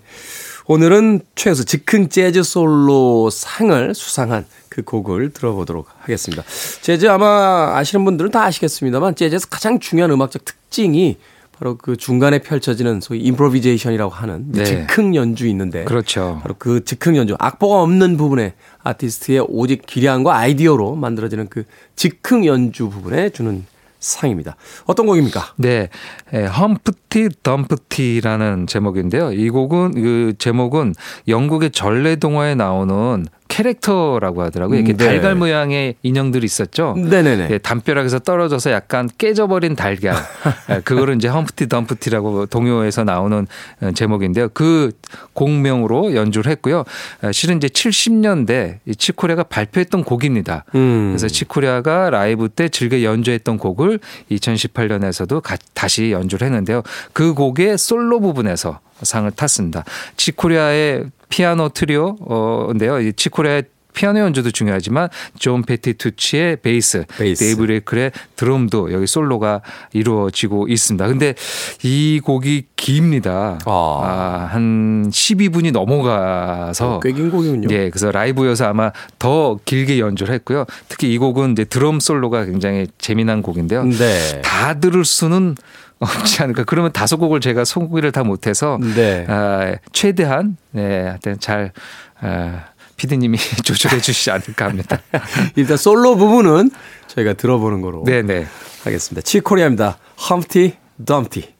오늘은 0.65 1.21
최우수 1.35 1.63
즉흥 1.63 2.09
재즈 2.09 2.43
솔로 2.43 3.29
상을 3.29 3.95
수상한 3.95 4.45
그 4.67 4.83
곡을 4.83 5.31
들어보도록 5.31 5.87
하겠습니다. 5.99 6.43
재즈 6.81 7.07
아마 7.07 7.71
아시는 7.75 8.03
분들은 8.03 8.31
다 8.31 8.43
아시겠습니다만 8.43 9.15
재즈에서 9.15 9.47
가장 9.49 9.79
중요한 9.79 10.11
음악적 10.11 10.43
특징이 10.43 11.17
바로 11.59 11.75
그 11.77 11.97
중간에 11.97 12.39
펼쳐지는 12.39 13.01
소위 13.01 13.19
improvisation이라고 13.21 14.11
하는 14.11 14.51
네. 14.51 14.63
즉흥 14.63 15.15
연주 15.15 15.47
있는데 15.47 15.83
그렇죠. 15.85 16.39
바로 16.41 16.55
그 16.57 16.83
즉흥 16.85 17.17
연주 17.17 17.35
악보가 17.39 17.81
없는 17.81 18.17
부분에 18.17 18.53
아티스트의 18.83 19.45
오직 19.49 19.85
기량과 19.85 20.35
아이디어로 20.37 20.95
만들어지는 20.95 21.47
그 21.49 21.63
즉흥 21.95 22.45
연주 22.45 22.89
부분에 22.89 23.29
주는 23.31 23.65
상입니다. 23.99 24.55
어떤 24.85 25.07
곡입니까? 25.07 25.53
네, 25.55 25.89
에, 26.31 26.45
Humpty 26.45 27.29
Dumpty라는 27.41 28.67
제목인데요. 28.67 29.31
이 29.33 29.49
곡은 29.49 29.93
그 29.95 30.33
제목은 30.37 30.93
영국의 31.27 31.71
전래 31.71 32.15
동화에 32.15 32.53
나오는 32.53 33.25
캐릭터라고 33.47 34.43
하더라고요. 34.43 34.79
이렇게 34.79 34.93
음, 34.93 34.97
네. 34.97 35.05
달걀 35.05 35.35
모양의 35.35 35.95
인형들이 36.03 36.45
있었죠. 36.45 36.95
네네네. 36.97 37.47
예, 37.51 37.57
담벼락에서 37.57 38.19
떨어져서 38.19 38.71
약간 38.71 39.09
깨져버린 39.17 39.75
달걀. 39.75 40.15
예, 40.69 40.81
그거를 40.81 41.15
이제 41.15 41.27
Humpty 41.27 41.67
Dumpty라고 41.67 42.47
동요에서 42.47 43.03
나오는 43.03 43.47
어, 43.81 43.91
제목인데요. 43.91 44.49
그 44.53 44.91
곡명으로 45.33 46.15
연주를 46.15 46.51
했고요. 46.51 46.83
어, 47.23 47.31
실은 47.31 47.57
이제 47.57 47.67
70년대 47.67 48.79
이 48.85 48.95
칙 48.95 49.09
코리아가 49.09 49.43
발표했던 49.43 50.03
곡입니다. 50.03 50.65
음. 50.75 51.09
그래서 51.11 51.27
칙 51.27 51.52
코리아가 51.52 52.09
라이브 52.09 52.49
때 52.49 52.69
즐겨 52.69 53.01
연주했던 53.03 53.57
곡을 53.57 53.99
2018년에서도 54.31 55.41
다시 55.73 56.11
연주를 56.11 56.45
했는데요. 56.47 56.83
그 57.13 57.33
곡의 57.33 57.77
솔로 57.77 58.19
부분에서 58.19 58.79
상을 59.01 59.29
탔습니다. 59.31 59.83
칙 60.15 60.42
코리아의 60.42 61.05
피아노 61.29 61.69
트리오인데요. 61.69 62.99
이 63.01 63.13
칙 63.13 63.28
코리아의 63.28 63.63
피아노 63.97 64.19
연주도 64.19 64.51
중요하지만 64.51 65.09
존 65.39 65.63
패티투치의 65.63 66.57
베이스, 66.57 67.03
베이스. 67.17 67.43
데이브 67.43 67.63
웨클의 67.63 68.11
드럼도 68.35 68.93
여기 68.93 69.07
솔로가 69.07 69.61
이루어지고 69.91 70.67
있습니다. 70.67 71.07
근데 71.07 71.33
이 71.81 72.21
곡이 72.23 72.67
깁니다. 72.75 73.57
아. 73.65 73.71
아, 74.03 74.49
한 74.51 75.09
12분이 75.09 75.71
넘어가서 75.71 76.99
꽤긴 76.99 77.31
곡이군요. 77.31 77.69
예, 77.71 77.89
그래서 77.89 78.11
라이브여서 78.11 78.67
아마 78.67 78.91
더 79.17 79.57
길게 79.65 79.99
연주를 79.99 80.31
했고요. 80.35 80.65
특히 80.87 81.11
이 81.11 81.17
곡은 81.17 81.53
이제 81.53 81.63
드럼 81.65 81.99
솔로가 81.99 82.45
굉장히 82.45 82.85
재미난 82.99 83.41
곡인데요. 83.41 83.83
네. 83.83 84.41
다 84.43 84.79
들을 84.79 85.03
수는 85.05 85.55
없지 85.99 86.43
않을까. 86.43 86.63
그러면 86.63 86.91
다섯 86.91 87.17
곡을 87.17 87.39
제가 87.39 87.65
소개를 87.65 88.11
다 88.11 88.23
못해서 88.23 88.77
네. 88.95 89.25
아, 89.27 89.75
최대한 89.91 90.57
네, 90.71 91.03
하여튼 91.03 91.39
잘 91.39 91.71
아, 92.19 92.65
피디님이 92.97 93.37
조절해 93.63 94.01
주시지 94.01 94.31
않을까 94.31 94.65
합니다. 94.65 95.01
일단 95.55 95.77
솔로 95.77 96.15
부분은 96.15 96.71
저희가 97.07 97.33
들어보는 97.33 97.81
거로 97.81 98.03
네네. 98.03 98.45
하겠습니다. 98.83 99.21
치코리아입니다. 99.21 99.97
험프티 100.29 100.77
덤티. 101.05 101.55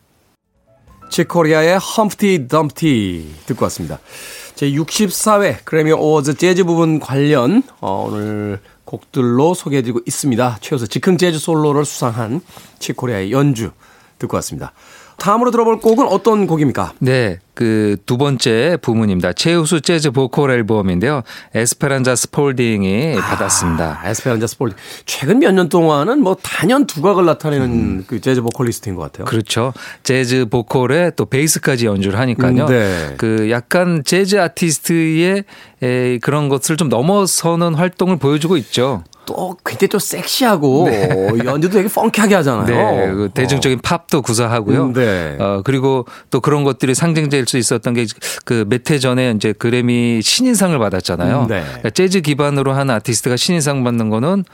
치코리아의 1.10 1.80
험프티 1.80 2.48
덤티 2.48 3.36
듣고 3.46 3.66
왔습니다. 3.66 4.00
제 4.56 4.72
64회 4.72 5.58
그래미 5.64 5.92
어워즈 5.92 6.36
재즈 6.36 6.64
부분 6.64 7.00
관련 7.00 7.64
어, 7.80 8.08
오늘 8.10 8.60
곡들로 8.86 9.54
소개해드리고 9.54 10.02
있습니다. 10.06 10.58
최우수 10.62 10.88
즉흥 10.88 11.18
재즈 11.18 11.40
솔로를 11.40 11.86
수상한 11.86 12.42
치코리아의 12.80 13.32
연주 13.32 13.72
듣고 14.20 14.36
왔습니다. 14.38 14.72
다음으로 15.18 15.50
들어볼 15.50 15.80
곡은 15.80 16.06
어떤 16.08 16.46
곡입니까? 16.46 16.94
네, 17.00 17.40
그 17.56 17.98
두 18.06 18.18
번째 18.18 18.78
부문입니다. 18.84 19.34
최우수 19.34 19.82
재즈 19.82 20.12
보컬 20.12 20.52
앨범인데요. 20.52 21.24
에스페란자 21.56 22.16
스폴딩이 22.16 23.16
받았습니다. 23.16 24.02
아, 24.04 24.10
에스페란자 24.12 24.46
스폴 24.46 24.74
최근 25.08 25.40
몇 25.40 25.52
년 25.54 25.70
동안은 25.70 26.22
뭐 26.22 26.38
단연 26.42 26.86
두각을 26.86 27.26
나타내는 27.26 28.06
그 28.06 28.22
재즈 28.22 28.42
보컬리스트인 28.44 28.96
것 28.96 29.02
같아요. 29.04 29.26
그렇죠. 29.26 29.74
재즈 30.04 30.46
보컬에 30.52 31.12
또 31.16 31.26
베이스까지 31.26 31.88
연주를 31.88 32.20
하니까요. 32.20 32.66
음, 32.66 32.68
네. 32.68 33.16
그 33.18 33.50
약간 33.50 34.04
재즈 34.06 34.40
아티스트의 34.40 35.46
에, 35.82 36.18
그런 36.20 36.48
것을 36.48 36.78
좀 36.78 36.90
넘어서는 36.90 37.74
활동을 37.74 38.18
보여주고 38.18 38.56
있죠. 38.58 39.04
또 39.28 39.56
굉장히 39.64 39.90
또 39.90 40.00
섹시하고 40.00 40.90
연주도 41.46 41.76
되게 41.78 41.88
funky하게 41.90 42.36
하잖아요. 42.36 42.66
네, 42.66 43.12
그 43.14 43.30
대중적인 43.34 43.80
팝도 43.84 44.22
구사하고요. 44.24 44.84
음, 44.86 44.94
네. 44.94 45.36
어 45.40 45.62
그리고 45.64 46.06
또 46.32 46.40
그런 46.40 46.64
것들이 46.64 46.96
상징될 46.96 47.46
수 47.46 47.58
있었던 47.60 47.94
게 47.94 48.06
그 48.46 48.66
몇 48.68 48.90
해 48.90 49.00
전에 49.00 49.34
이제 49.36 49.52
그래미 49.54 50.22
신인상을 50.24 50.78
받았잖아요. 50.80 51.42
음, 51.42 51.48
네. 51.48 51.62
그러니까 51.66 51.90
재즈 51.90 52.22
기반으로 52.22 52.72
한 52.72 52.90
아티스트가 52.90 53.36
신인상 53.36 53.84
받는 53.84 54.10
거는 54.10 54.46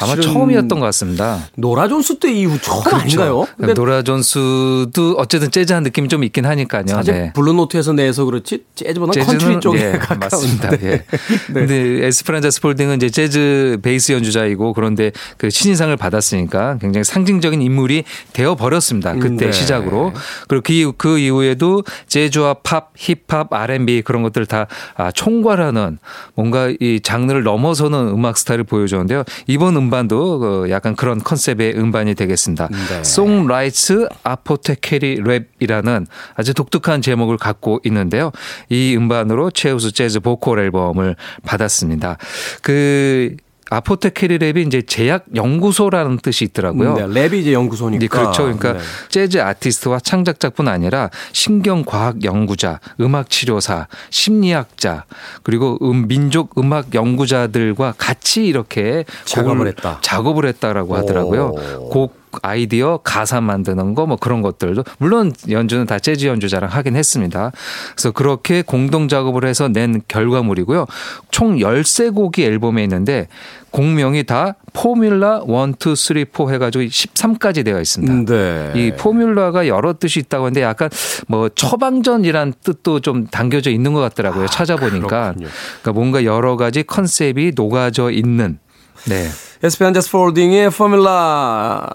아마 0.00 0.16
처음이었던 0.16 0.80
것 0.80 0.86
같습니다. 0.86 1.40
노라 1.56 1.88
존스 1.88 2.18
때 2.18 2.32
이후 2.32 2.58
처음 2.60 2.82
아닌가요? 2.94 3.44
근데 3.58 3.74
노라 3.74 4.02
존스도 4.02 5.16
어쨌든 5.18 5.50
재즈한 5.50 5.82
느낌이 5.82 6.08
좀 6.08 6.24
있긴 6.24 6.46
하니까요. 6.46 6.84
사실 6.88 7.14
네. 7.14 7.32
블루노트에서 7.34 7.92
내서 7.92 8.24
그렇지 8.24 8.64
재즈보다 8.74 9.20
컨트리 9.22 9.60
쪽에 9.60 9.78
예, 9.94 9.98
가까운데. 9.98 10.26
맞습니다. 10.26 10.70
예. 10.82 11.04
근데 11.52 12.06
에스페란자 12.06 12.50
스폴딩은 12.50 12.96
이제 12.96 13.10
재즈 13.10 13.78
베이스 13.82 14.12
연주자이고 14.12 14.72
그런데 14.72 15.10
그 15.36 15.50
신인상을 15.50 15.96
받았으니까 15.96 16.78
굉장히 16.80 17.04
상징적인 17.04 17.60
인물이 17.62 18.04
되어 18.32 18.54
버렸습니다. 18.54 19.14
그때 19.14 19.46
네. 19.46 19.52
시작으로 19.52 20.12
그리고 20.48 20.62
그, 20.62 20.72
이후- 20.72 20.92
그 20.96 21.18
이후에도 21.18 21.82
재즈와 22.06 22.54
팝, 22.62 22.92
힙합, 22.96 23.52
R&B 23.52 24.02
그런 24.02 24.22
것들 24.22 24.46
다 24.46 24.66
아, 24.96 25.10
총괄하는 25.10 25.98
뭔가 26.34 26.72
이 26.80 27.00
장르를 27.02 27.42
넘어서는 27.42 28.08
음악 28.08 28.36
스타일을 28.38 28.64
보여줬는데요. 28.64 29.24
이번 29.46 29.76
음반도 29.76 30.38
그 30.38 30.66
약간 30.70 30.94
그런 30.96 31.18
컨셉의 31.22 31.74
음반이 31.76 32.14
되겠습니다. 32.14 32.68
네. 32.68 33.04
Songwrights 33.04 34.08
Apothecary 34.22 35.16
Lab이라는 35.22 36.06
아주 36.34 36.54
독특한 36.54 37.02
제목을 37.02 37.36
갖고 37.36 37.80
있는데요. 37.84 38.30
이 38.68 38.94
음반으로 38.96 39.50
최우수 39.50 39.92
재즈 39.92 40.20
보컬 40.20 40.58
앨범을 40.60 41.16
받았습니다. 41.44 42.16
그 42.62 43.36
Apothecary 43.72 44.38
Lab이 44.38 44.66
이제 44.66 44.82
제약 44.82 45.24
연구소라는 45.34 46.18
뜻이 46.18 46.44
있더라고요. 46.44 46.94
네, 46.94 47.02
lab이 47.06 47.34
이제 47.34 47.52
연구소니까. 47.52 48.00
네, 48.00 48.06
그렇죠. 48.06 48.42
그러니까 48.42 48.74
네. 48.74 48.78
재즈 49.08 49.38
아티스트와 49.38 50.00
창작자뿐 50.00 50.68
아니라 50.68 51.08
신경과학 51.32 52.24
연구자, 52.24 52.80
음악 53.00 53.30
치료사, 53.30 53.88
심리학자, 54.10 55.04
그리고 55.42 55.78
음, 55.82 56.06
민족 56.06 56.58
음악 56.58 56.94
연구자들과 56.94 57.94
같이 57.96 58.44
이렇게 58.44 59.04
작업을 59.24 59.66
했다. 59.68 59.98
작업을 60.02 60.46
했다라고 60.46 60.96
하더라고요. 60.96 61.54
오. 61.78 61.88
곡 61.88 62.21
아이디어, 62.42 62.98
가사 63.02 63.40
만드는 63.40 63.94
거 63.94 64.02
뭐 64.06 64.16
그런 64.16 64.42
것들도 64.42 64.84
물론 64.98 65.32
연주는 65.48 65.86
다 65.86 65.98
재즈 65.98 66.26
연주자랑 66.26 66.68
하긴 66.70 66.96
했습니다. 66.96 67.52
그래서 67.94 68.10
그렇게 68.10 68.62
공동 68.62 69.08
작업을 69.08 69.44
해서 69.46 69.68
낸 69.68 70.02
결과물이고요. 70.08 70.86
총 71.30 71.56
13곡이 71.56 72.40
앨범에 72.40 72.82
있는데 72.82 73.28
곡명이 73.70 74.24
다 74.24 74.56
포뮬라 74.72 75.42
1, 75.46 75.74
2, 75.92 75.96
3, 75.96 76.24
4 76.32 76.50
해가지고 76.52 76.84
13까지 76.84 77.64
되어 77.64 77.80
있습니다. 77.80 78.12
음, 78.12 78.24
네. 78.26 78.72
이 78.74 78.92
포뮬라가 78.96 79.66
여러 79.68 79.94
뜻이 79.94 80.20
있다고 80.20 80.44
하는데 80.46 80.62
약간 80.62 80.90
뭐 81.28 81.48
처방전이란 81.48 82.54
뜻도 82.62 83.00
좀 83.00 83.26
담겨져 83.28 83.70
있는 83.70 83.92
것 83.94 84.00
같더라고요. 84.00 84.46
찾아보니까. 84.46 85.28
아. 85.28 85.32
그러니까 85.34 85.92
뭔가 85.94 86.24
여러 86.24 86.56
가지 86.56 86.82
컨셉이 86.82 87.52
녹아져 87.54 88.10
있는. 88.10 88.58
네. 89.08 89.28
에스페란자 89.62 90.00
스폴딩의 90.00 90.70
Formula 90.70 91.88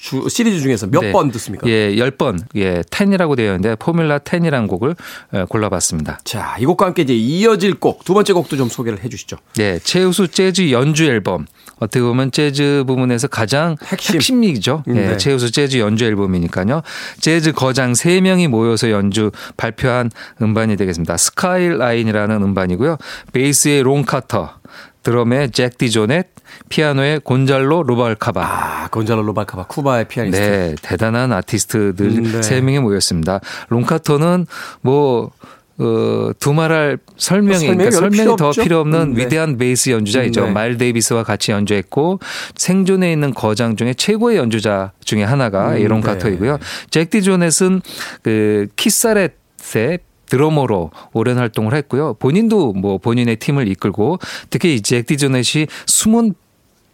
주, 0.00 0.26
시리즈 0.30 0.60
중에서 0.60 0.86
몇 0.86 1.02
네. 1.02 1.12
번 1.12 1.30
듣습니까? 1.30 1.68
예, 1.68 1.94
10번. 1.94 2.38
예, 2.56 2.80
10이라고 2.80 3.36
되어 3.36 3.54
있는데 3.54 3.76
Formula 3.76 4.20
10이라는 4.20 4.66
곡을 4.66 4.96
어, 5.32 5.44
골라봤습니다. 5.46 6.20
자, 6.24 6.56
이 6.58 6.64
곡과 6.64 6.86
함께 6.86 7.02
이제 7.02 7.14
이어질 7.14 7.74
곡, 7.74 8.04
두 8.04 8.14
번째 8.14 8.32
곡도 8.32 8.56
좀 8.56 8.70
소개를 8.70 9.04
해 9.04 9.10
주시죠. 9.10 9.36
네, 9.56 9.78
최우수 9.78 10.28
재즈 10.28 10.70
연주 10.70 11.04
앨범. 11.04 11.44
어떻게 11.80 12.00
보면 12.00 12.30
재즈 12.30 12.84
부분에서 12.86 13.28
가장 13.28 13.76
핵심. 13.84 14.14
핵심. 14.16 14.44
이죠 14.44 14.82
예, 14.88 14.92
네. 14.92 15.16
최우수 15.18 15.50
재즈 15.52 15.78
연주 15.78 16.06
앨범이니까요. 16.06 16.80
재즈 17.20 17.52
거장 17.52 17.92
3명이 17.92 18.48
모여서 18.48 18.90
연주 18.90 19.30
발표한 19.58 20.10
음반이 20.40 20.76
되겠습니다. 20.76 21.18
스카이라인이라는 21.18 22.42
음반이고요. 22.42 22.96
베이스의 23.32 23.82
론 23.82 24.04
카터, 24.04 24.59
드럼의 25.02 25.50
잭 25.50 25.78
디조넷, 25.78 26.28
피아노의 26.68 27.20
곤잘로 27.20 27.82
루발카바. 27.82 28.42
아, 28.42 28.88
곤잘로 28.88 29.22
루발카바 29.22 29.64
쿠바의 29.64 30.08
피아니스트. 30.08 30.40
네, 30.40 30.74
대단한 30.82 31.32
아티스트들 31.32 32.06
음, 32.06 32.32
네. 32.32 32.42
세 32.42 32.60
명이 32.60 32.80
모였습니다. 32.80 33.40
론 33.68 33.88
카터는 33.88 34.46
뭐 34.82 35.30
어, 35.78 36.30
두말할 36.38 36.98
설명이, 37.16 37.58
설명이 37.58 37.76
그러니까 37.78 37.90
설명이 37.90 38.16
필요 38.18 38.36
더 38.36 38.48
없죠? 38.48 38.62
필요 38.62 38.80
없는 38.80 39.00
음, 39.00 39.14
네. 39.14 39.24
위대한 39.24 39.56
베이스 39.56 39.88
연주자이죠. 39.88 40.46
네. 40.46 40.50
마일스 40.50 40.76
데이비스와 40.76 41.24
같이 41.24 41.52
연주했고 41.52 42.20
생존에 42.54 43.10
있는 43.10 43.32
거장 43.32 43.76
중에 43.76 43.94
최고의 43.94 44.36
연주자 44.36 44.92
중에 45.02 45.24
하나가 45.24 45.72
음, 45.72 45.78
이 45.78 45.84
롱카토이고요. 45.84 46.58
잭 46.90 47.08
디조넷은 47.08 47.80
그 48.22 48.66
키사렛의 48.76 50.00
드러머로 50.30 50.90
오랜 51.12 51.36
활동을 51.38 51.74
했고요. 51.74 52.14
본인도 52.14 52.72
뭐 52.72 52.96
본인의 52.98 53.36
팀을 53.36 53.68
이끌고 53.68 54.18
특히 54.48 54.76
이잭 54.76 55.06
디조넷이 55.06 55.66
숨은 55.86 56.34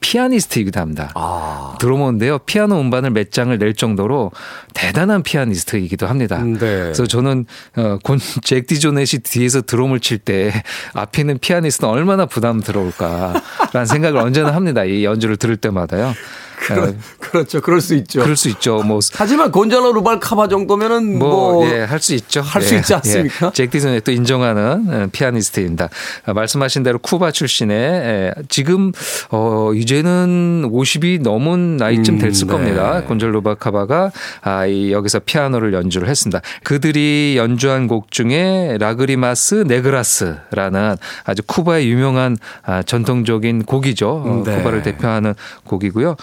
피아니스트이기도 0.01 0.79
합니다. 0.79 1.11
아. 1.15 1.75
드러머인데요. 1.81 2.39
피아노 2.39 2.81
음반을 2.81 3.11
몇 3.11 3.33
장을 3.33 3.57
낼 3.59 3.75
정도로 3.75 4.31
대단한 4.75 5.23
피아니스트이기도 5.23 6.07
합니다. 6.07 6.37
음, 6.39 6.53
네. 6.55 6.59
그래서 6.59 7.07
저는 7.07 7.47
어, 7.77 7.99
곤잭 8.03 8.67
디조넷이 8.69 9.23
뒤에서 9.23 9.63
드럼을 9.63 10.01
칠 10.01 10.19
때 10.19 10.53
앞에 10.95 11.23
있는 11.23 11.39
피아니스트는 11.39 11.93
얼마나 11.93 12.27
부담스러울까라는 12.27 13.87
생각을 13.87 14.21
언제나 14.21 14.55
합니다. 14.55 14.85
이 14.85 15.05
연주를 15.05 15.37
들을 15.37 15.57
때마다요. 15.57 16.15
그렇, 16.57 16.89
어, 16.89 16.95
그렇죠. 17.21 17.61
그럴 17.61 17.81
수 17.81 17.95
있죠. 17.95 18.23
그럴 18.23 18.37
수 18.37 18.49
있죠. 18.49 18.83
뭐 18.83 18.99
하지만 19.15 19.53
곤잘로 19.53 19.93
루발카바 19.93 20.49
정도면은 20.49 21.19
뭐, 21.19 21.53
뭐, 21.53 21.71
예, 21.71 21.81
할수 21.81 22.15
있죠. 22.15 22.41
할수 22.41 22.75
있지 22.75 22.95
않습니까? 22.95 23.47
예. 23.47 23.51
잭 23.53 23.71
디조넷이 23.71 24.01
또 24.01 24.13
인정하는 24.13 24.87
어, 24.89 25.07
피아니스트입니다. 25.13 25.89
아, 26.25 26.33
말씀하신 26.33 26.83
대로 26.83 26.99
쿠바 26.99 27.31
출신의 27.31 27.77
예, 27.77 28.33
지금 28.49 28.93
어 29.31 29.73
이제는 29.75 30.71
50이 30.73 31.23
넘은 31.23 31.77
나이쯤 31.77 32.19
됐을 32.19 32.47
음, 32.47 32.49
네. 32.49 32.53
겁니다. 32.53 33.03
곤잘로 33.07 33.43
루발카바가 33.43 34.11
아, 34.43 34.67
이 34.67 34.93
여기서 34.93 35.21
피아노를 35.21 35.75
연주를 35.75 36.09
했습니다. 36.09 36.41
그들이 36.63 37.35
연주한 37.37 37.87
곡 37.87 38.11
중에 38.11 38.79
Lágrimas 38.81 39.65
Negras라는 39.67 40.97
아주 41.25 41.43
쿠바의 41.47 41.89
유명한 41.89 42.37
아, 42.63 42.83
전통적인 42.83 43.65
곡이죠. 43.65 44.09
어, 44.11 44.43
네. 44.45 44.57
쿠바를 44.57 44.83
대표하는 44.83 45.35
곡이고요. 45.65 46.17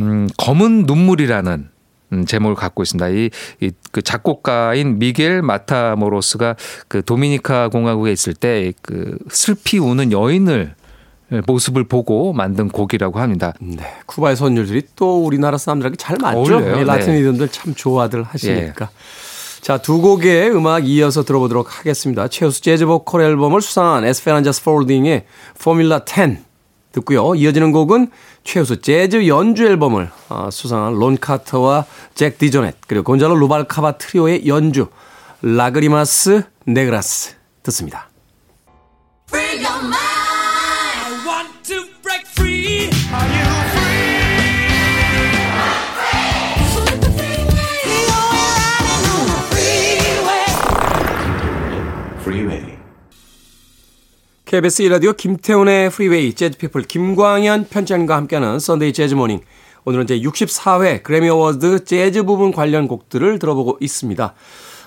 음, 0.00 0.28
검은 0.36 0.84
눈물이라는 0.86 1.68
음, 2.12 2.24
제목을 2.24 2.54
갖고 2.54 2.82
있습니다. 2.82 3.08
이, 3.08 3.30
이, 3.60 3.70
그 3.90 4.00
작곡가인 4.00 4.98
미겔 4.98 5.42
마타모로스가 5.42 6.54
그 6.88 7.04
도미니카 7.04 7.68
공화국에 7.68 8.12
있을 8.12 8.34
때 8.34 8.72
그 8.82 9.18
슬피 9.30 9.78
우는 9.78 10.12
여인을 10.12 10.74
모습을 11.46 11.84
보고 11.84 12.32
만든 12.32 12.68
곡이라고 12.68 13.18
합니다. 13.18 13.52
네. 13.60 13.82
쿠바의 14.06 14.36
선율들이 14.36 14.82
또 14.94 15.24
우리나라 15.24 15.58
사람들에게 15.58 15.96
잘 15.96 16.16
맞죠. 16.20 16.60
라틴 16.84 17.14
네. 17.14 17.18
리듬들 17.18 17.48
참 17.48 17.74
좋아들 17.74 18.22
하시니까. 18.22 18.90
자, 19.60 19.78
두 19.78 20.00
곡의 20.00 20.52
음악 20.52 20.86
이어서 20.86 21.24
들어보도록 21.24 21.80
하겠습니다. 21.80 22.28
최우수 22.28 22.62
재즈 22.62 22.86
보컬 22.86 23.22
앨범을 23.22 23.60
수상한 23.60 24.04
에스페란자 24.04 24.62
스폴딩의 24.62 25.24
Formula 25.60 26.02
10 26.06 26.45
듣고요. 26.96 27.34
이어지는 27.34 27.72
곡은 27.72 28.10
최우수 28.44 28.80
재즈 28.80 29.26
연주 29.28 29.66
앨범을 29.66 30.10
아, 30.28 30.48
수상한 30.50 30.94
론 30.94 31.18
카터와 31.18 31.84
잭 32.14 32.38
디조넷 32.38 32.76
그리고 32.86 33.04
곤잘로 33.04 33.34
루발카바 33.36 33.98
트리오의 33.98 34.46
연주 34.46 34.88
Lágrimas 35.42 36.42
Negras 36.64 37.34
듣습니다. 37.62 38.08
KBS 54.46 54.84
1라디오 54.84 55.16
김태훈의 55.16 55.90
Freeway 55.90 56.32
재즈피플 56.32 56.82
김광현 56.82 57.66
편집장과 57.68 58.14
함께하는 58.14 58.60
Sunday 58.60 58.92
재즈 58.92 59.14
Morning 59.14 59.40
오늘은 59.84 60.06
제 60.06 60.20
64회 60.20 61.02
그래미 61.02 61.28
어워드 61.28 61.84
재즈 61.84 62.22
부분 62.22 62.52
관련 62.52 62.86
곡들을 62.86 63.40
들어보고 63.40 63.78
있습니다. 63.80 64.34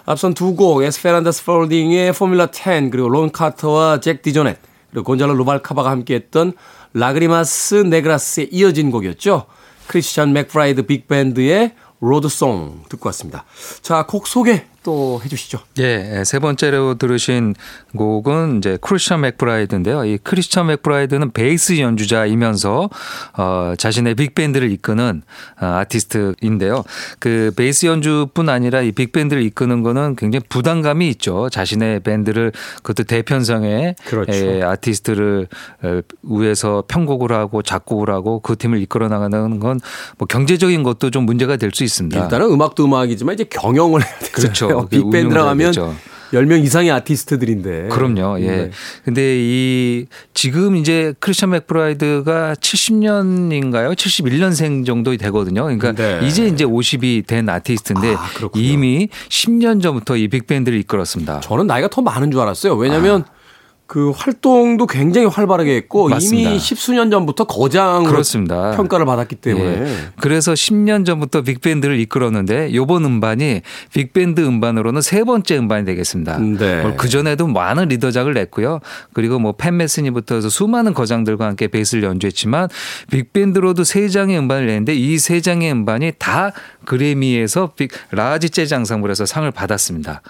앞선 0.05 0.33
두 0.33 0.55
곡 0.55 0.81
에스페란자 0.83 1.43
스폴딩의 1.43 2.13
Formwela 2.13 2.47
10 2.53 2.89
그리고 2.89 3.09
론 3.09 3.33
카터와 3.33 3.99
잭 3.99 4.21
디조넷 4.21 4.57
그리고 4.91 5.03
곤잘로 5.03 5.33
루발카바가 5.33 5.91
함께했던 5.91 6.53
Lágrimas 6.93 7.75
Negras에 7.75 8.47
이어진 8.51 8.91
곡이었죠. 8.91 9.45
크리스찬 9.87 10.31
맥브라이드 10.31 10.83
빅밴드의 10.83 11.73
Road 11.99 12.41
Song 12.41 12.83
듣고 12.87 13.09
왔습니다. 13.09 13.43
자, 13.81 14.05
곡 14.05 14.25
소개 14.27 14.63
또 14.83 15.19
해주시죠. 15.23 15.59
예, 15.79 16.23
세 16.25 16.39
번째로 16.39 16.95
들으신 16.95 17.55
곡은 17.95 18.59
이제 18.59 18.77
크리스천 18.81 19.21
맥브라이드인데요. 19.21 20.05
이 20.05 20.17
크리스천 20.17 20.67
맥브라이드는 20.67 21.31
베이스 21.31 21.79
연주자이면서 21.79 22.89
어, 23.37 23.73
자신의 23.77 24.15
빅밴드를 24.15 24.71
이끄는 24.71 25.23
어, 25.61 25.65
아티스트인데요. 25.65 26.83
그 27.19 27.51
베이스 27.55 27.85
연주뿐 27.85 28.49
아니라 28.49 28.81
이 28.81 28.91
빅밴드를 28.91 29.41
이끄는 29.43 29.83
거는 29.83 30.15
굉장히 30.15 30.43
부담감이 30.49 31.07
있죠. 31.09 31.49
자신의 31.49 32.01
밴드를 32.01 32.51
그것도 32.77 33.03
대편성의 33.03 33.95
그렇죠. 34.05 34.31
예, 34.33 34.61
아티스트를 34.63 35.47
어, 35.83 36.01
위해서 36.23 36.83
편곡을 36.87 37.31
하고 37.31 37.61
작곡을 37.61 38.09
하고 38.09 38.39
그 38.39 38.55
팀을 38.57 38.81
이끌어 38.81 39.07
나가는 39.07 39.59
건 39.59 39.79
뭐 40.17 40.25
경제적인 40.27 40.83
것도 40.83 41.09
좀 41.11 41.25
문제가 41.25 41.55
될 41.57 41.69
수 41.71 41.83
있습니다. 41.83 42.19
일단은 42.23 42.49
음악도 42.49 42.85
음악이지만 42.85 43.35
이제 43.35 43.43
경영을 43.43 44.01
해야 44.03 44.17
되잖아요. 44.19 44.68
그렇죠. 44.73 44.87
그 44.89 44.97
빅밴드라고 44.97 45.49
하면 45.49 45.61
해야겠죠. 45.61 45.95
10명 46.33 46.63
이상의 46.63 46.91
아티스트들인데. 46.91 47.87
그럼요. 47.89 48.39
예. 48.41 48.47
네. 48.47 48.71
근데 49.03 49.35
이 49.39 50.05
지금 50.33 50.75
이제 50.75 51.13
크리스천 51.19 51.51
맥브라이드가 51.51 52.55
70년인가요? 52.55 53.95
71년생 53.95 54.85
정도 54.85 55.15
되거든요. 55.17 55.63
그러니까 55.63 55.93
네. 55.93 56.19
이제 56.23 56.47
이제 56.47 56.65
50이 56.65 57.25
된 57.25 57.49
아티스트인데 57.49 58.13
아. 58.15 58.29
이미 58.55 59.09
10년 59.29 59.81
전부터 59.81 60.17
이 60.17 60.27
빅밴드를 60.27 60.77
이끌었습니다. 60.79 61.39
저는 61.41 61.67
나이가 61.67 61.87
더 61.87 62.01
많은 62.01 62.31
줄 62.31 62.41
알았어요. 62.41 62.75
왜냐하면 62.75 63.25
그 63.89 64.11
활동도 64.11 64.85
굉장히 64.85 65.25
활발하게 65.25 65.75
했고 65.75 66.09
맞습니다. 66.09 66.51
이미 66.51 66.59
십수년 66.59 67.09
전부터 67.09 67.45
거장으로 67.45 68.11
그렇습니다. 68.11 68.75
평가를 68.75 69.03
받았기 69.07 69.37
때문에 69.37 69.65
예. 69.65 69.95
그래서 70.21 70.53
10년 70.53 71.07
전부터 71.07 71.41
빅밴드를 71.41 71.99
이끌었는데 71.99 72.75
요번 72.75 73.03
음반이 73.03 73.61
빅밴드 73.91 74.41
음반으로는 74.41 75.01
세 75.01 75.23
번째 75.23 75.57
음반이 75.57 75.85
되겠습니다. 75.85 76.37
네. 76.37 76.93
그 76.97 77.09
전에도 77.09 77.47
많은 77.47 77.87
리더작을 77.87 78.35
냈고요. 78.35 78.79
그리고 79.13 79.39
뭐 79.39 79.58
팻 79.58 79.77
메스니부터 79.77 80.35
해서 80.35 80.49
수많은 80.49 80.93
거장들과 80.93 81.47
함께 81.47 81.67
베이스를 81.67 82.03
연주했지만 82.03 82.69
빅밴드로도 83.09 83.83
세 83.83 84.07
장의 84.07 84.37
음반을 84.37 84.67
냈는데 84.67 84.93
이 84.93 85.17
세 85.17 85.41
장의 85.41 85.71
음반이 85.71 86.11
다 86.19 86.51
그래미에서 86.85 87.71
빅 87.75 87.89
large 88.11 88.51
재즈 88.51 88.75
앙상블에서 88.75 89.25
상을 89.25 89.49
받았습니다. 89.49 90.21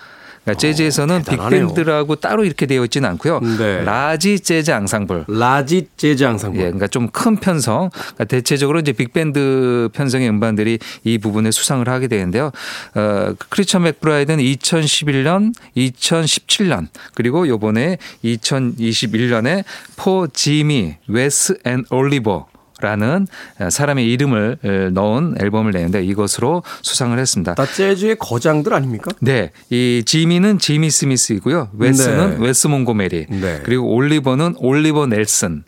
그러니까 0.49 0.53
재즈에서는 0.55 1.15
어, 1.15 1.21
대단하네요. 1.23 1.67
빅밴드라고 1.67 2.15
따로 2.15 2.43
이렇게 2.43 2.65
되어 2.65 2.83
있지는 2.85 3.09
않고요. 3.09 3.39
네. 3.57 3.83
Large 3.83 4.39
재즈 4.39 4.71
앙상블. 4.71 5.25
Large 5.27 5.87
재즈 5.97 6.23
앙상블. 6.25 6.59
예, 6.59 6.63
그러니까 6.65 6.87
좀 6.87 7.09
큰 7.11 7.35
편성. 7.37 7.89
그러니까 7.91 8.25
대체적으로 8.25 8.79
이제 8.79 8.93
빅밴드 8.93 9.89
편성의 9.93 10.29
음반들이 10.29 10.79
이 11.03 11.17
부분에 11.17 11.51
수상을 11.51 11.87
하게 11.89 12.07
되는데요. 12.07 12.51
어, 12.95 13.33
크리스천 13.49 13.83
맥브라이드는 13.83 14.43
2011년, 14.43 15.53
2017년 15.75 16.87
그리고 17.13 17.47
요번에 17.47 17.97
2021년에 18.23 19.63
For 19.97 20.27
Jimmy, 20.27 20.95
Wes 21.07 21.57
and 21.65 21.83
Oliver 21.89 22.47
라는 22.81 23.27
사람의 23.69 24.09
이름을 24.11 24.91
넣은 24.93 25.35
앨범을 25.39 25.71
내는데 25.71 26.03
이것으로 26.03 26.63
수상을 26.81 27.17
했습니다. 27.17 27.55
다 27.55 27.65
재즈의 27.65 28.17
거장들 28.19 28.73
아닙니까? 28.73 29.11
네, 29.19 29.51
이 29.69 30.03
지미는 30.05 30.59
지미 30.59 30.89
스미스이고요. 30.89 31.69
웨스는 31.77 32.39
네. 32.39 32.45
웨스 32.45 32.67
몽고메리. 32.67 33.25
네. 33.29 33.59
그리고 33.63 33.93
올리버는 33.93 34.55
올리버 34.57 35.07
넬슨. 35.07 35.63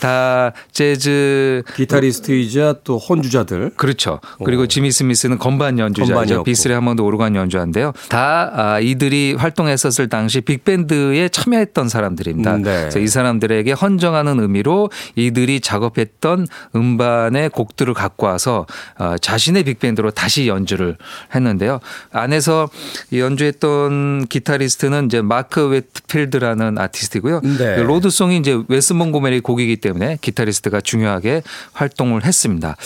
다 0.00 0.52
재즈 0.72 1.62
기타리스트이자 1.74 2.76
또 2.84 2.98
연주자들. 2.98 3.72
그렇죠. 3.76 4.20
그리고 4.44 4.66
지미 4.66 4.90
스미스는 4.92 5.38
건반 5.38 5.78
연주자죠. 5.78 6.42
B3 6.42 6.72
하몬드 6.74 7.00
오르간 7.02 7.34
연주자인데요. 7.36 7.92
다 8.08 8.50
아, 8.54 8.80
이들이 8.80 9.34
활동했었을 9.38 10.08
당시 10.08 10.40
빅밴드에 10.40 11.28
참여했던 11.28 11.88
사람들입니다. 11.88 12.56
음, 12.56 12.62
네. 12.62 12.80
그래서 12.80 12.98
이 12.98 13.06
사람들에게 13.06 13.72
헌정하는 13.72 14.40
의미로 14.40 14.90
이들이 15.16 15.60
작업했던 15.60 16.41
음반의 16.74 17.50
곡들을 17.50 17.94
갖고 17.94 18.26
와서 18.26 18.66
어, 18.98 19.16
자신의 19.18 19.64
빅밴드로 19.64 20.10
다시 20.10 20.48
연주를 20.48 20.96
했는데요. 21.34 21.80
안에서 22.12 22.68
연주했던 23.12 24.26
기타리스트는 24.26 25.06
이제 25.06 25.22
마크 25.22 25.66
휫필드라는 25.68 26.78
아티스트고요. 26.78 27.40
네. 27.40 27.82
Road 27.82 28.07
Song이 28.07 28.38
이제 28.38 28.60
웨스 28.68 28.92
몽고메리 28.92 29.40
곡이기 29.40 29.76
때문에 29.76 30.18
기타리스트가 30.20 30.80
중요하게 30.80 31.42
활동을 31.72 32.24
했습니다. 32.24 32.76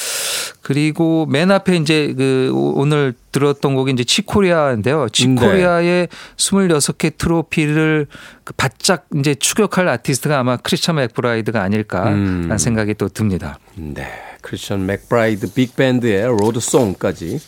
그리고 0.62 1.26
맨 1.26 1.50
앞에 1.50 1.76
이제 1.76 2.14
그 2.16 2.50
오늘 2.52 3.14
들었던 3.36 3.74
곡이 3.74 3.92
이제 3.92 4.02
칙 4.02 4.24
코리아인데요. 4.24 5.08
칙 5.10 5.40
코리아의 5.40 6.08
26개 6.36 7.18
트로피를 7.18 8.06
그 8.44 8.54
바짝 8.54 9.06
이제 9.14 9.34
추격할 9.34 9.86
아티스트가 9.88 10.38
아마 10.38 10.56
크리스찬 10.56 10.96
맥브라이드가 10.96 11.60
아닐까라는 11.60 12.50
음. 12.50 12.58
생각이 12.58 12.94
또 12.94 13.08
듭니다. 13.08 13.58
네. 13.74 14.08
크리스천 14.40 14.86
맥브라이드 14.86 15.52
빅밴드의 15.52 16.24
Road 16.28 16.60
Song까지. 16.60 17.40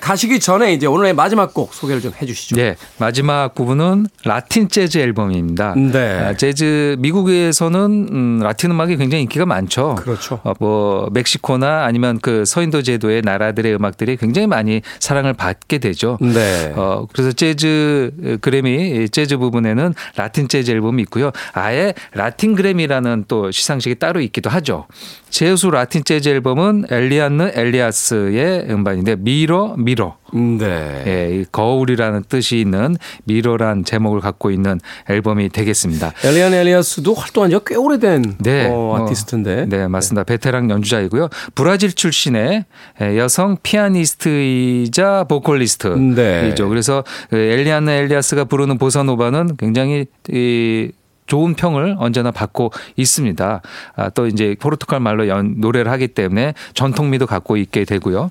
가시기 0.00 0.40
전에 0.40 0.72
이제 0.72 0.86
오늘의 0.86 1.14
마지막 1.14 1.52
곡 1.52 1.74
소개를 1.74 2.00
좀 2.00 2.12
해주시죠. 2.20 2.56
네, 2.56 2.76
마지막 2.98 3.54
부분은 3.54 4.06
라틴 4.24 4.68
재즈 4.68 4.98
앨범입니다. 4.98 5.74
네. 5.76 6.18
아, 6.18 6.34
재즈 6.34 6.96
미국에서는 6.98 8.08
음, 8.10 8.40
라틴 8.42 8.70
음악이 8.70 8.96
굉장히 8.96 9.22
인기가 9.22 9.46
많죠. 9.46 9.96
그렇죠. 9.96 10.40
어, 10.44 10.54
뭐 10.58 11.08
멕시코나 11.12 11.84
아니면 11.84 12.18
그 12.22 12.44
서인도 12.44 12.82
제도의 12.82 13.22
나라들의 13.22 13.74
음악들이 13.74 14.16
굉장히 14.16 14.46
많이 14.46 14.82
사랑을 15.00 15.34
받게 15.34 15.78
되죠. 15.78 16.18
네. 16.20 16.72
어, 16.76 17.06
그래서 17.12 17.32
재즈 17.32 18.38
그래미 18.40 19.08
재즈 19.10 19.36
부분에는 19.36 19.94
라틴 20.16 20.48
재즈 20.48 20.70
앨범이 20.70 21.02
있고요. 21.02 21.32
아예 21.52 21.94
라틴 22.12 22.54
그래미라는 22.54 23.24
또 23.28 23.50
시상식이 23.50 23.96
따로 23.96 24.20
있기도 24.20 24.50
하죠. 24.50 24.86
최우수 25.30 25.66
라틴 25.66 26.04
재즈 26.04 26.28
앨범은 26.28 26.86
엘리안느 26.90 27.52
엘리아스의 27.54 28.66
음반인데 28.70 29.16
Mirror 29.16 29.74
Mirror. 29.84 30.16
네. 30.32 31.02
예, 31.06 31.40
이 31.40 31.44
거울이라는 31.50 32.24
뜻이 32.28 32.58
있는 32.58 32.96
mirror란 33.24 33.84
제목을 33.84 34.20
갖고 34.20 34.50
있는 34.50 34.80
앨범이 35.08 35.50
되겠습니다. 35.50 36.12
엘리안 36.24 36.54
엘리아스도 36.54 37.14
활동한 37.14 37.50
지가 37.50 37.62
꽤 37.66 37.76
오래된 37.76 38.36
네. 38.38 38.68
어, 38.68 38.72
어, 38.72 39.04
아티스트인데. 39.04 39.66
네, 39.68 39.88
맞습니다. 39.88 40.24
베테랑 40.24 40.70
연주자이고요. 40.70 41.28
브라질 41.54 41.92
출신의 41.92 42.64
예, 43.00 43.18
여성 43.18 43.56
피아니스트이자 43.62 45.24
보컬리스트이죠. 45.28 45.96
네. 46.14 46.54
그래서 46.68 47.04
그 47.30 47.36
엘리아나 47.36 47.92
엘리아스가 47.92 48.44
부르는 48.44 48.78
보사노바는 48.78 49.56
굉장히 49.56 50.06
이 50.30 50.90
좋은 51.32 51.54
평을 51.54 51.96
언제나 51.98 52.30
받고 52.30 52.72
있습니다. 52.96 53.62
아, 53.96 54.10
또 54.10 54.26
이제 54.26 54.54
포르투갈 54.60 55.00
말로 55.00 55.28
연, 55.28 55.54
노래를 55.56 55.90
하기 55.92 56.08
때문에 56.08 56.52
전통미도 56.74 57.26
갖고 57.26 57.56
있게 57.56 57.86
되고요. 57.86 58.30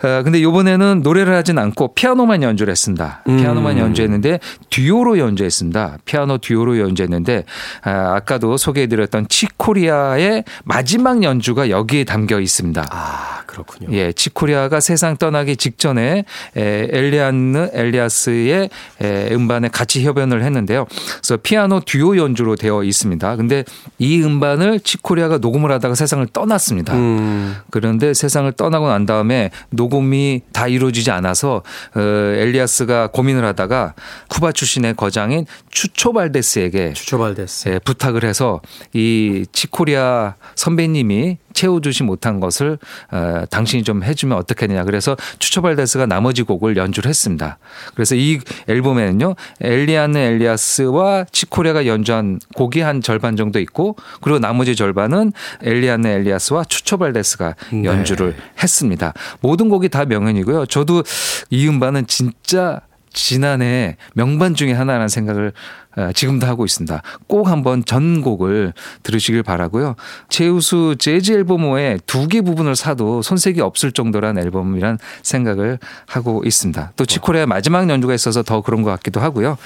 아, 0.00 0.22
근데 0.22 0.38
이번에는 0.38 1.02
노래를 1.02 1.34
하진 1.34 1.58
않고 1.58 1.92
피아노만 1.92 2.42
연주를 2.42 2.70
했습니다. 2.70 3.22
피아노만 3.26 3.76
연주했는데 3.76 4.40
듀오로 4.70 5.18
연주했습니다. 5.18 5.98
피아노 6.06 6.38
듀오로 6.38 6.78
연주했는데 6.78 7.44
아, 7.82 8.14
아까도 8.14 8.56
소개해드렸던 8.56 9.28
치코리아의 9.28 10.44
마지막 10.64 11.22
연주가 11.22 11.68
여기에 11.68 12.04
담겨 12.04 12.40
있습니다. 12.40 12.86
아, 12.90 13.42
그렇군요. 13.44 13.92
예, 13.92 14.12
치코리아가 14.12 14.80
세상 14.80 15.18
떠나기 15.18 15.56
직전에 15.56 16.24
에, 16.56 16.88
엘리안느 16.90 17.70
엘리아스의 17.74 18.70
에, 19.02 19.28
음반에 19.34 19.68
같이 19.68 20.02
협연을 20.04 20.42
했는데요. 20.42 20.86
그래서 21.20 21.36
피아노 21.36 21.80
듀오 21.80 22.16
연 22.16 22.29
주로 22.34 22.56
되어 22.56 22.84
있습니다. 22.84 23.36
근데 23.36 23.64
이 23.98 24.22
음반을 24.22 24.80
치코리아가 24.80 25.38
녹음을 25.38 25.70
하다가 25.72 25.94
세상을 25.94 26.26
떠났습니다. 26.32 26.94
음. 26.94 27.56
그런데 27.70 28.14
세상을 28.14 28.50
떠나고 28.52 28.88
난 28.88 29.06
다음에 29.06 29.50
녹음이 29.70 30.42
다 30.52 30.68
이루어지지 30.68 31.10
않아서 31.10 31.62
어, 31.94 32.00
엘리아스가 32.00 33.08
고민을 33.08 33.44
하다가 33.44 33.94
쿠바 34.28 34.52
출신의 34.52 34.94
거장인 34.96 35.46
추초발데스에게 35.70 36.92
추초발데스. 36.92 37.68
예, 37.68 37.78
부탁을 37.78 38.24
해서 38.24 38.60
이 38.92 39.46
치코리아 39.52 40.34
선배님이 40.54 41.38
채워주지 41.52 42.04
못한 42.04 42.40
것을 42.40 42.78
어, 43.10 43.42
당신이 43.50 43.82
좀 43.82 44.02
해주면 44.02 44.38
어떻겠느냐. 44.38 44.84
그래서 44.84 45.16
추초발데스가 45.38 46.06
나머지 46.06 46.42
곡을 46.42 46.76
연주를 46.76 47.08
했습니다. 47.08 47.58
그래서 47.94 48.14
이 48.14 48.38
앨범에는요 48.68 49.34
엘리아느 49.60 50.16
엘리아스와 50.16 51.26
치코리아가 51.32 51.86
연주 51.86 52.09
한 52.10 52.38
곡이 52.54 52.80
한 52.80 53.00
절반 53.00 53.36
정도 53.36 53.58
있고 53.60 53.96
그리고 54.20 54.38
나머지 54.38 54.76
절반은 54.76 55.32
엘리아느 55.62 56.06
엘리아스와 56.06 56.64
추초발데스가 56.64 57.54
네. 57.72 57.84
연주를 57.84 58.36
했습니다. 58.62 59.12
모든 59.40 59.68
곡이 59.68 59.88
다 59.88 60.04
명연이고요. 60.04 60.66
저도 60.66 61.02
이 61.50 61.68
음반은 61.68 62.06
진짜 62.06 62.80
지난해 63.12 63.96
명반 64.14 64.54
중에 64.54 64.72
하나라는 64.72 65.08
생각을 65.08 65.48
어, 65.48 65.89
지금도 66.14 66.46
하고 66.46 66.64
있습니다. 66.64 67.02
꼭 67.26 67.48
한번 67.48 67.84
전곡을 67.84 68.72
들으시길 69.02 69.42
바라고요. 69.42 69.96
제우스 70.28 70.94
재즈 70.98 71.32
앨범호에 71.32 71.98
두 72.06 72.30
개 72.30 72.42
부분을 72.42 72.76
사도 72.76 73.22
손색이 73.22 73.60
없을 73.60 73.90
정도란 73.90 74.38
앨범이란 74.38 74.98
생각을 75.22 75.78
하고 76.06 76.42
있습니다. 76.46 76.92
또 76.94 77.04
칙 77.04 77.19
코리아 77.19 77.44
마지막 77.46 77.88
연주가 77.90 78.14
있어서 78.14 78.42
더 78.44 78.60
그런 78.60 78.82
것 78.82 78.90
같기도 78.90 79.18
하고요. 79.20 79.58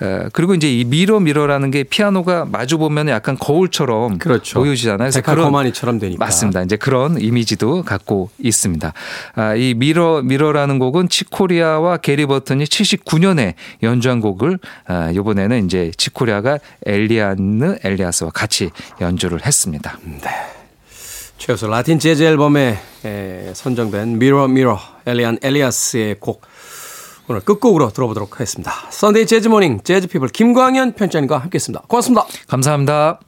어, 0.00 0.24
그리고 0.32 0.54
이제 0.54 0.72
이 0.72 0.84
Mirror 0.84 1.18
Mirror라는 1.18 1.72
게 1.72 1.82
피아노가 1.82 2.44
마주 2.44 2.78
보면 2.78 3.08
약간 3.08 3.36
거울처럼 3.36 4.18
그렇죠. 4.18 4.60
보여지잖아요. 4.60 4.98
그래서 4.98 5.22
그런 5.22 5.36
데칼코마니처럼 5.38 5.98
되니까. 5.98 6.24
맞습니다. 6.24 6.62
이제 6.62 6.76
그런 6.76 7.20
이미지도 7.20 7.82
갖고 7.82 8.30
있습니다. 8.38 8.92
아, 9.34 9.54
이 9.56 9.74
Mirror 9.74 10.22
Mirror라는 10.22 10.78
곡은 10.78 11.08
칙 11.08 11.34
코리아와 11.34 11.96
게리 11.96 12.26
버튼이 12.26 12.62
79년에 12.64 13.54
연주한 13.82 14.20
곡을 14.20 14.58
아, 14.86 15.10
이번에는 15.10 15.63
이제 15.64 15.90
칙 15.96 16.15
코리아가 16.15 16.58
엘리안느 16.86 17.78
엘리아스와 17.82 18.30
같이 18.30 18.70
연주를 19.00 19.44
했습니다. 19.44 19.98
최우수 21.38 21.66
라틴 21.66 21.98
재즈 21.98 22.22
앨범에 22.22 22.78
에, 23.04 23.52
선정된 23.54 24.18
Mirror 24.18 24.48
Mirror 24.48 24.78
엘리안 25.06 25.38
엘리아스의 25.42 26.16
곡 26.20 26.42
오늘 27.28 27.40
끝곡으로 27.40 27.90
들어보도록 27.90 28.34
하겠습니다. 28.34 28.72
Sunday 28.90 29.26
재즈 29.26 29.48
Morning 29.48 29.80
재즈 29.82 30.08
피플 30.08 30.28
김광현 30.28 30.92
편집장과 30.92 31.38
함께했습니다. 31.38 31.84
고맙습니다. 31.88 32.26
감사합니다. 32.48 33.20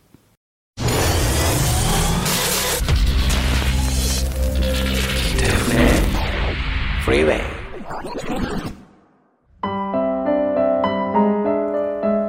Freeway. 7.07 7.56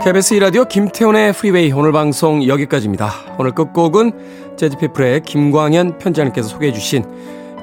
KBS 0.08 0.36
1라디오 0.36 0.70
김태훈의 0.70 1.34
Freeway 1.34 1.70
오늘 1.74 1.92
방송 1.92 2.48
여기까지입니다. 2.48 3.12
오늘 3.38 3.52
끝곡은 3.52 4.56
재즈피플의 4.56 5.24
김광현 5.24 5.98
편집장님께서 5.98 6.48
소개해 6.48 6.72
주신 6.72 7.04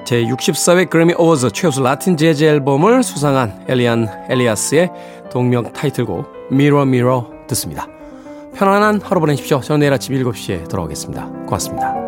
제64회 0.05 0.91
그래미 0.91 1.15
어워즈 1.17 1.53
최우수 1.53 1.83
라틴 1.83 2.19
재즈 2.19 2.45
앨범을 2.45 3.03
수상한 3.03 3.65
엘리안 3.67 4.27
엘리아스의 4.29 4.91
동명 5.33 5.73
타이틀곡 5.73 6.51
Mirror 6.51 6.85
Mirror 6.85 7.31
듣습니다. 7.47 7.89
편안한 8.55 9.01
하루 9.03 9.21
보내십시오. 9.21 9.63
저는 9.63 9.81
내일 9.81 9.95
아침 9.95 10.15
7시에 10.15 10.69
돌아오겠습니다. 10.69 11.27
고맙습니다. 11.47 12.04